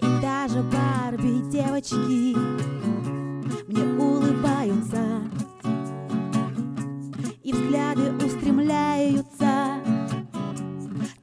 И 0.00 0.22
даже 0.22 0.62
Барби 0.62 1.50
девочки 1.50 2.36
мне 3.66 3.84
улыбаются. 4.00 5.20
И 7.42 7.52
взгляды 7.52 8.12
устремляются 8.24 9.80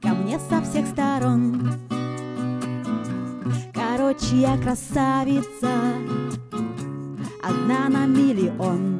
ко 0.02 0.08
мне 0.08 0.38
со 0.38 0.60
всех 0.62 0.86
сторон. 0.86 1.72
Короче, 3.72 4.36
я 4.36 4.58
красавица. 4.58 5.94
Одна 7.42 7.88
на 7.88 8.06
миллион. 8.06 8.93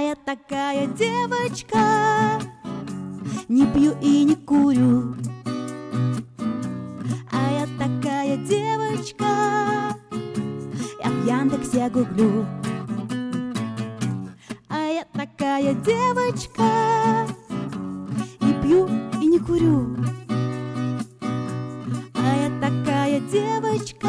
А 0.00 0.02
я 0.02 0.14
такая 0.16 0.86
девочка, 0.86 2.40
не 3.48 3.66
пью 3.66 3.92
и 4.00 4.24
не 4.24 4.34
курю. 4.34 5.14
А 7.30 7.50
я 7.52 7.66
такая 7.78 8.38
девочка, 8.38 9.26
я 11.04 11.10
в 11.10 11.26
Яндексе 11.26 11.90
гуглю. 11.90 12.46
А 14.70 14.78
я 14.86 15.04
такая 15.12 15.74
девочка, 15.74 16.62
не 18.40 18.54
пью 18.62 18.88
и 19.20 19.26
не 19.26 19.38
курю. 19.38 19.96
А 22.14 22.36
я 22.36 22.50
такая 22.58 23.20
девочка, 23.20 24.08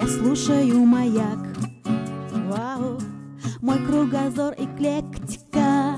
я 0.00 0.06
слушаю 0.06 0.84
маяк. 0.84 1.53
Кругозор 4.04 4.52
эклектика 4.58 5.96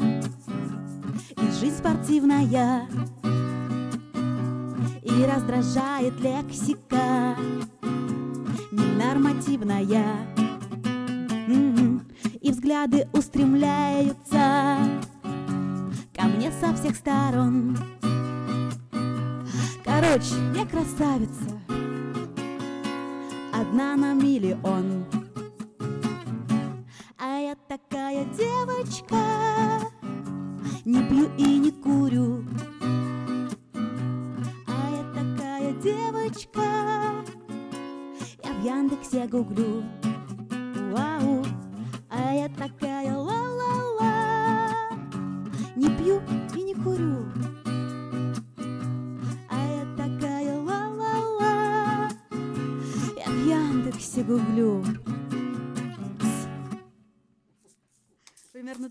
и 1.36 1.50
жизнь 1.58 1.76
спортивная. 1.76 2.88
И 5.02 5.24
раздражает 5.24 6.14
лексика 6.20 7.36
ненормативная. 8.70 10.04
И 12.40 12.52
взгляды 12.52 13.08
устремляются 13.12 14.78
ко 16.14 16.26
мне 16.26 16.52
со 16.52 16.72
всех 16.76 16.94
сторон. 16.94 17.76
Короче, 19.84 20.36
я 20.54 20.64
красавица, 20.64 21.60
одна 23.52 23.96
на 23.96 24.14
миллион. 24.14 25.15
Такая 27.96 28.26
девочка, 28.26 29.16
не 30.84 31.02
пью 31.08 31.30
и 31.38 31.58
не 31.58 31.70
курю. 31.72 32.44
А 34.66 34.90
я 34.90 35.02
такая 35.14 35.72
девочка, 35.80 36.60
я 38.44 38.52
в 38.52 38.62
Яндексе 38.62 39.26
гуглю. 39.26 39.82
Вау, 40.92 41.42
а 42.10 42.34
я 42.34 42.50
такая 42.50 43.16
ла-ла-ла, 43.16 44.74
не 45.74 45.88
пью 45.96 46.20
и 46.54 46.64
не 46.64 46.74
курю. 46.74 47.24
А 49.48 49.56
я 49.56 49.86
такая 49.96 50.58
ла-ла-ла, 50.58 52.10
я 53.16 53.26
в 53.26 53.46
Яндексе 53.48 54.22
гуглю. 54.22 54.84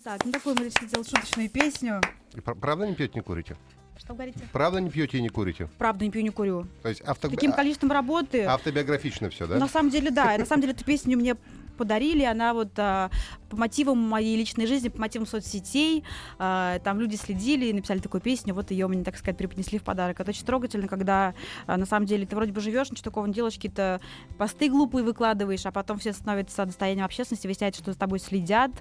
Так. 0.05 0.23
Ну, 0.23 0.31
такую 0.31 0.55
мы 0.55 0.65
решили 0.65 0.87
сделать 0.87 1.09
шуточную 1.09 1.49
песню. 1.49 1.99
Пр- 2.43 2.55
Правда 2.55 2.87
не 2.87 2.93
пьете, 2.93 3.13
не 3.15 3.21
курите? 3.21 3.57
Что 3.97 4.13
говорите? 4.13 4.39
Правда 4.53 4.79
не 4.79 4.89
пьете 4.91 5.17
и 5.17 5.21
не 5.21 5.29
курите? 5.29 5.67
Правда, 5.79 6.05
не 6.05 6.11
пью, 6.11 6.21
не 6.21 6.29
курю. 6.29 6.67
То 6.83 6.89
есть 6.89 7.01
авто... 7.01 7.29
Каким 7.29 7.51
а- 7.51 7.55
количеством 7.55 7.91
работы? 7.91 8.43
автобиографично 8.43 9.29
все, 9.29 9.47
да? 9.47 9.57
На 9.57 9.67
самом 9.67 9.89
деле, 9.89 10.11
да. 10.11 10.35
И 10.35 10.37
На 10.37 10.45
самом 10.45 10.61
деле, 10.61 10.73
эту 10.73 10.85
песню 10.85 11.17
мне 11.17 11.35
подарили, 11.77 12.23
она 12.23 12.53
вот 12.53 12.77
а, 12.77 13.09
по 13.55 13.59
мотивам 13.61 13.97
моей 13.97 14.35
личной 14.35 14.67
жизни, 14.67 14.89
по 14.89 14.99
мотивам 14.99 15.25
соцсетей, 15.25 16.03
а, 16.37 16.79
там 16.79 16.99
люди 16.99 17.15
следили 17.15 17.67
и 17.67 17.73
написали 17.73 17.99
такую 17.99 18.21
песню, 18.21 18.53
вот 18.53 18.71
ее 18.71 18.87
мне, 18.87 19.03
так 19.03 19.17
сказать, 19.17 19.37
преподнесли 19.37 19.79
в 19.79 19.83
подарок. 19.83 20.19
Это 20.19 20.31
очень 20.31 20.45
трогательно, 20.45 20.87
когда 20.87 21.33
а, 21.65 21.77
на 21.77 21.85
самом 21.85 22.05
деле 22.05 22.25
ты 22.25 22.35
вроде 22.35 22.51
бы 22.51 22.59
живешь, 22.59 22.91
ничего 22.91 23.05
такого 23.05 23.25
не 23.25 23.33
делаешь, 23.33 23.55
какие-то 23.55 24.01
посты 24.37 24.69
глупые 24.69 25.03
выкладываешь, 25.03 25.65
а 25.65 25.71
потом 25.71 25.99
все 25.99 26.11
становятся 26.11 26.65
достоянием 26.65 27.05
общественности, 27.05 27.47
выясняется, 27.47 27.81
что 27.81 27.93
с 27.93 27.97
тобой 27.97 28.19
следят, 28.19 28.71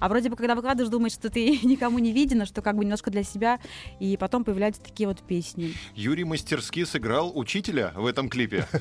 а 0.00 0.08
вроде 0.08 0.28
бы, 0.28 0.36
когда 0.36 0.54
выкладываешь, 0.54 0.90
думаешь, 0.90 1.12
что 1.12 1.30
ты 1.30 1.58
никому 1.62 1.98
не 2.00 2.12
видно, 2.12 2.46
что 2.46 2.62
как 2.62 2.76
бы 2.76 2.84
немножко 2.84 3.10
для 3.10 3.22
себя, 3.22 3.60
и 4.00 4.16
потом 4.16 4.44
появляются 4.44 4.82
такие 4.82 5.08
вот 5.08 5.22
песни. 5.22 5.74
Юрий 5.94 6.24
мастерски 6.24 6.84
сыграл 6.84 7.32
учителя 7.38 7.92
в 7.94 8.06
этом 8.06 8.28
клипе. 8.28 8.66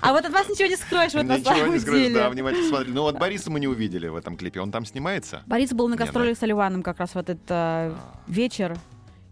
А 0.00 0.12
вот 0.12 0.24
от 0.24 0.32
вас 0.32 0.48
ничего 0.48 0.68
не 0.68 0.76
скроешь, 0.76 1.12
вот 1.12 1.24
на 1.24 1.38
Ничего 1.38 1.54
самом 1.54 1.72
не 1.72 1.78
скроешь, 1.78 2.12
да, 2.12 2.30
внимательно 2.30 2.68
смотрели. 2.68 2.92
Ну 2.92 3.02
вот 3.02 3.18
Бориса 3.18 3.50
мы 3.50 3.60
не 3.60 3.66
увидели 3.66 4.08
в 4.08 4.16
этом 4.16 4.36
клипе. 4.36 4.53
Он 4.58 4.70
там 4.70 4.84
снимается? 4.84 5.42
Борис 5.46 5.72
был 5.72 5.88
на 5.88 5.94
Не, 5.94 5.98
гастролях 5.98 6.36
с 6.38 6.42
Оливаном 6.42 6.82
как 6.82 6.98
раз 6.98 7.14
в 7.14 7.18
этот 7.18 7.40
э, 7.48 7.94
вечер, 8.26 8.76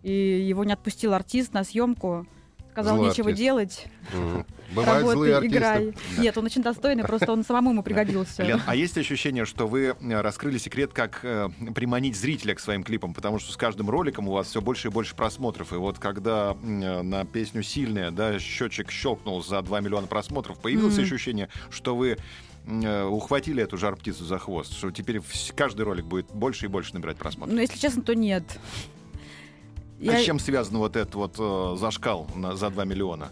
и 0.02 0.12
его 0.12 0.64
не 0.64 0.72
отпустил 0.72 1.14
артист 1.14 1.52
на 1.54 1.64
съемку. 1.64 2.26
Сказал, 2.72 2.96
Злой 2.96 3.08
нечего 3.10 3.26
артист. 3.28 3.38
делать, 3.38 3.86
Мгм. 4.14 4.46
Бывают 4.74 5.00
работай, 5.02 5.14
злые 5.14 5.36
артисты. 5.36 5.56
играй. 5.58 5.94
Нет, 6.16 6.38
он 6.38 6.46
очень 6.46 6.62
достойный, 6.62 7.04
просто 7.04 7.30
он 7.30 7.44
самому 7.44 7.72
ему 7.72 7.82
пригодился. 7.82 8.42
Лен, 8.42 8.62
а 8.66 8.74
есть 8.74 8.96
ощущение, 8.96 9.44
что 9.44 9.66
вы 9.68 9.94
э, 10.00 10.20
раскрыли 10.22 10.56
секрет, 10.56 10.94
как 10.94 11.20
э, 11.22 11.50
приманить 11.74 12.16
зрителя 12.16 12.54
к 12.54 12.60
своим 12.60 12.82
клипам? 12.82 13.12
Потому 13.12 13.38
что 13.38 13.52
с 13.52 13.58
каждым 13.58 13.90
роликом 13.90 14.26
у 14.28 14.32
вас 14.32 14.46
все 14.46 14.62
больше 14.62 14.88
и 14.88 14.90
больше 14.90 15.14
просмотров. 15.14 15.74
И 15.74 15.76
вот 15.76 15.98
когда 15.98 16.56
э, 16.62 17.02
на 17.02 17.26
песню 17.26 17.62
«Сильная» 17.62 18.10
да, 18.10 18.38
счетчик 18.38 18.90
щелкнул 18.90 19.44
за 19.44 19.60
2 19.60 19.80
миллиона 19.80 20.06
просмотров, 20.06 20.58
появилось 20.58 20.94
Мгм. 20.94 21.04
ощущение, 21.04 21.48
что 21.68 21.94
вы 21.94 22.16
ухватили 22.66 23.62
эту 23.62 23.76
жар-птицу 23.76 24.24
за 24.24 24.38
хвост, 24.38 24.72
что 24.72 24.90
теперь 24.90 25.20
каждый 25.56 25.82
ролик 25.82 26.04
будет 26.04 26.26
больше 26.32 26.66
и 26.66 26.68
больше 26.68 26.94
набирать 26.94 27.16
просмотров. 27.16 27.54
Но 27.54 27.60
если 27.60 27.78
честно, 27.78 28.02
то 28.02 28.14
нет. 28.14 28.44
А 30.00 30.04
Я- 30.04 30.20
с 30.20 30.24
чем 30.24 30.38
связан 30.38 30.78
вот 30.78 30.96
этот 30.96 31.14
вот 31.14 31.36
э, 31.38 31.76
зашкал 31.78 32.26
на, 32.34 32.56
за 32.56 32.70
2 32.70 32.84
миллиона? 32.84 33.30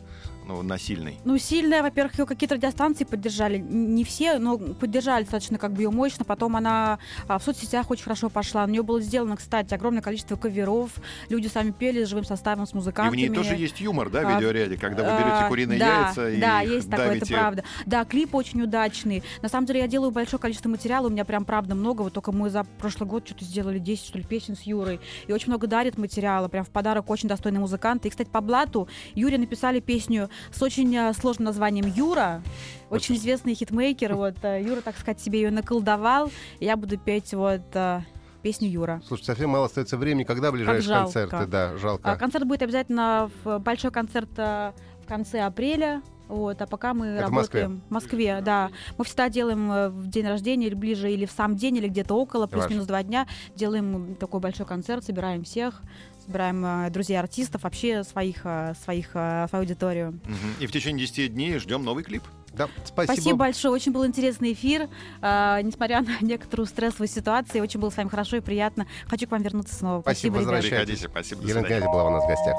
Ну, 0.51 0.63
на 0.63 0.79
сильный. 0.79 1.17
Ну, 1.25 1.39
сильная, 1.39 1.81
во-первых, 1.81 2.19
ее 2.19 2.27
какие-то 2.27 2.57
радиостанции 2.57 3.05
поддержали. 3.05 3.59
Не 3.59 4.03
все, 4.03 4.39
но 4.39 4.59
поддержали 4.59 5.23
достаточно 5.23 5.59
как 5.59 5.73
бы 5.73 5.83
ее 5.83 5.91
мощно. 5.91 6.25
Потом 6.25 6.57
она 6.57 6.99
а, 7.29 7.39
в 7.39 7.45
соцсетях 7.45 7.89
очень 7.91 8.03
хорошо 8.03 8.31
пошла. 8.31 8.67
На 8.67 8.73
нее 8.73 8.83
было 8.83 9.01
сделано, 9.01 9.37
кстати, 9.37 9.73
огромное 9.75 10.03
количество 10.03 10.35
каверов. 10.35 10.91
Люди 11.29 11.47
сами 11.47 11.71
пели 11.71 12.05
с 12.05 12.09
живым 12.09 12.25
составом, 12.25 12.67
с 12.67 12.71
И 12.71 12.73
в 12.73 12.75
музыкантами. 12.77 13.17
ней 13.21 13.29
тоже 13.29 13.55
есть 13.55 13.81
юмор, 13.81 14.11
да, 14.11 14.23
в 14.23 14.27
А, 14.27 14.35
видеоряде, 14.35 14.77
когда 14.77 15.05
вы 15.05 15.21
берете 15.21 15.45
А, 15.45 15.49
куриные 15.49 15.79
да, 15.79 16.01
яйца 16.07 16.29
и 16.29 16.41
Да, 16.41 16.61
есть 16.63 16.91
такое, 16.91 17.15
это 17.15 17.27
правда. 17.27 17.65
Да, 17.87 18.05
клип 18.05 18.35
очень 18.35 18.61
удачный. 18.63 19.23
На 19.43 19.49
самом 19.49 19.67
деле 19.67 19.81
я 19.81 19.87
делаю 19.87 20.11
большое 20.11 20.41
количество 20.41 20.69
материала, 20.69 21.07
у 21.07 21.11
меня 21.11 21.25
прям 21.25 21.45
правда 21.45 21.77
много. 21.77 22.03
Вот 22.03 22.13
только 22.13 22.33
мы 22.33 22.51
за 22.51 22.65
прошлый 22.65 23.09
год 23.09 23.25
что-то 23.25 23.45
сделали 23.45 23.79
10, 23.79 24.05
что 24.05 24.19
ли, 24.19 24.25
песен 24.25 24.57
с 24.57 24.63
Юрой. 24.63 24.99
И 25.29 25.33
очень 25.33 25.49
много 25.49 25.69
дарит 25.69 25.97
материала, 25.97 26.49
прям 26.49 26.65
в 26.65 26.71
подарок 26.71 27.09
очень 27.09 27.29
достойный 27.29 27.61
музыкант. 27.61 28.05
И, 28.07 28.11
кстати, 28.11 28.29
по 28.29 28.41
блату 28.41 28.89
Юре 29.15 29.39
написали 29.39 29.79
песню 29.79 30.29
с 30.53 30.63
очень 30.63 30.95
э, 30.97 31.13
сложным 31.13 31.47
названием 31.47 31.87
«Юра». 31.87 32.43
Очень 32.91 33.17
известный 33.17 33.55
хитмейкер. 33.55 34.15
Вот 34.15 34.35
э, 34.43 34.63
Юра, 34.63 34.81
так 34.81 34.97
сказать, 34.97 35.21
себе 35.21 35.43
ее 35.43 35.51
наколдовал. 35.51 36.31
Я 36.59 36.77
буду 36.77 36.99
петь 36.99 37.33
вот 37.35 37.63
э, 37.75 38.01
песню 38.43 38.69
Юра. 38.69 39.01
Слушай, 39.07 39.25
совсем 39.25 39.51
мало 39.51 39.67
остается 39.67 39.97
времени. 39.97 40.25
Когда 40.25 40.51
ближайшие 40.51 40.95
концерты? 40.97 41.47
Да, 41.47 41.77
жалко. 41.77 42.11
А, 42.11 42.17
Концерт 42.17 42.47
будет 42.47 42.63
обязательно 42.63 43.31
в 43.45 43.59
большой 43.59 43.91
концерт 43.91 44.31
э, 44.37 44.73
в 45.03 45.07
конце 45.07 45.41
апреля. 45.41 46.03
Вот, 46.29 46.63
а 46.63 46.67
пока 46.69 46.95
мы 46.95 47.07
Это 47.09 47.27
в 47.27 47.33
Москве? 47.33 47.63
работаем 47.63 47.83
в 47.89 47.93
Москве, 47.93 48.41
да. 48.41 48.71
Мы 48.97 49.05
всегда 49.05 49.29
делаем 49.29 49.73
э, 49.73 49.89
в 49.89 50.07
день 50.07 50.29
рождения 50.29 50.69
или 50.69 50.75
ближе, 50.75 51.11
или 51.11 51.27
в 51.27 51.33
сам 51.33 51.57
день, 51.57 51.77
или 51.79 51.89
где-то 51.89 52.15
около, 52.15 52.47
плюс-минус 52.47 52.87
два 52.87 53.03
дня. 53.03 53.27
Делаем 53.57 54.15
такой 54.15 54.39
большой 54.39 54.65
концерт, 54.65 55.05
собираем 55.05 55.43
всех, 55.43 55.83
собираем 56.31 56.65
э, 56.65 56.91
друзей 56.91 57.19
артистов, 57.19 57.65
вообще 57.65 58.05
своих, 58.05 58.37
э, 58.45 58.75
своих, 58.85 59.11
э, 59.15 59.47
свою 59.49 59.63
аудиторию. 59.63 60.19
И 60.61 60.67
в 60.67 60.73
течение 60.73 61.07
10 61.07 61.35
дней 61.35 61.59
ждем 61.59 61.85
новый 61.85 62.05
клип. 62.05 62.23
Да, 62.53 62.69
спасибо. 62.85 63.13
Спасибо 63.13 63.37
большое, 63.37 63.75
очень 63.75 63.93
был 63.93 64.07
интересный 64.07 64.53
эфир. 64.53 64.89
Э, 65.21 65.61
несмотря 65.63 66.03
на 66.03 66.17
некоторую 66.21 66.67
стрессовую 66.67 67.09
ситуацию, 67.09 67.63
очень 67.63 67.81
было 67.81 67.91
с 67.91 67.97
вами 67.97 68.09
хорошо 68.09 68.37
и 68.37 68.41
приятно. 68.41 68.87
Хочу 69.09 69.27
к 69.27 69.33
вам 69.33 69.43
вернуться 69.43 69.75
снова. 69.75 70.03
Спасибо, 70.03 70.37
ребята. 70.37 70.53
возвращайтесь. 70.53 71.01
Приходите, 71.01 71.09
спасибо, 71.09 71.43
Елена. 71.43 71.67
Князева 71.67 71.93
была 71.93 72.05
у 72.05 72.11
нас 72.11 72.25
в 72.25 72.29
гостях. 72.29 72.57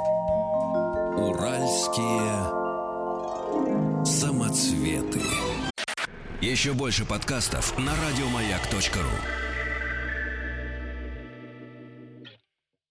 Уральские 1.17 2.61
самоцветы. 4.05 5.21
Еще 6.41 6.73
больше 6.73 7.05
подкастов 7.05 7.77
на 7.77 7.93
радиомаяк.ру. 7.95 9.50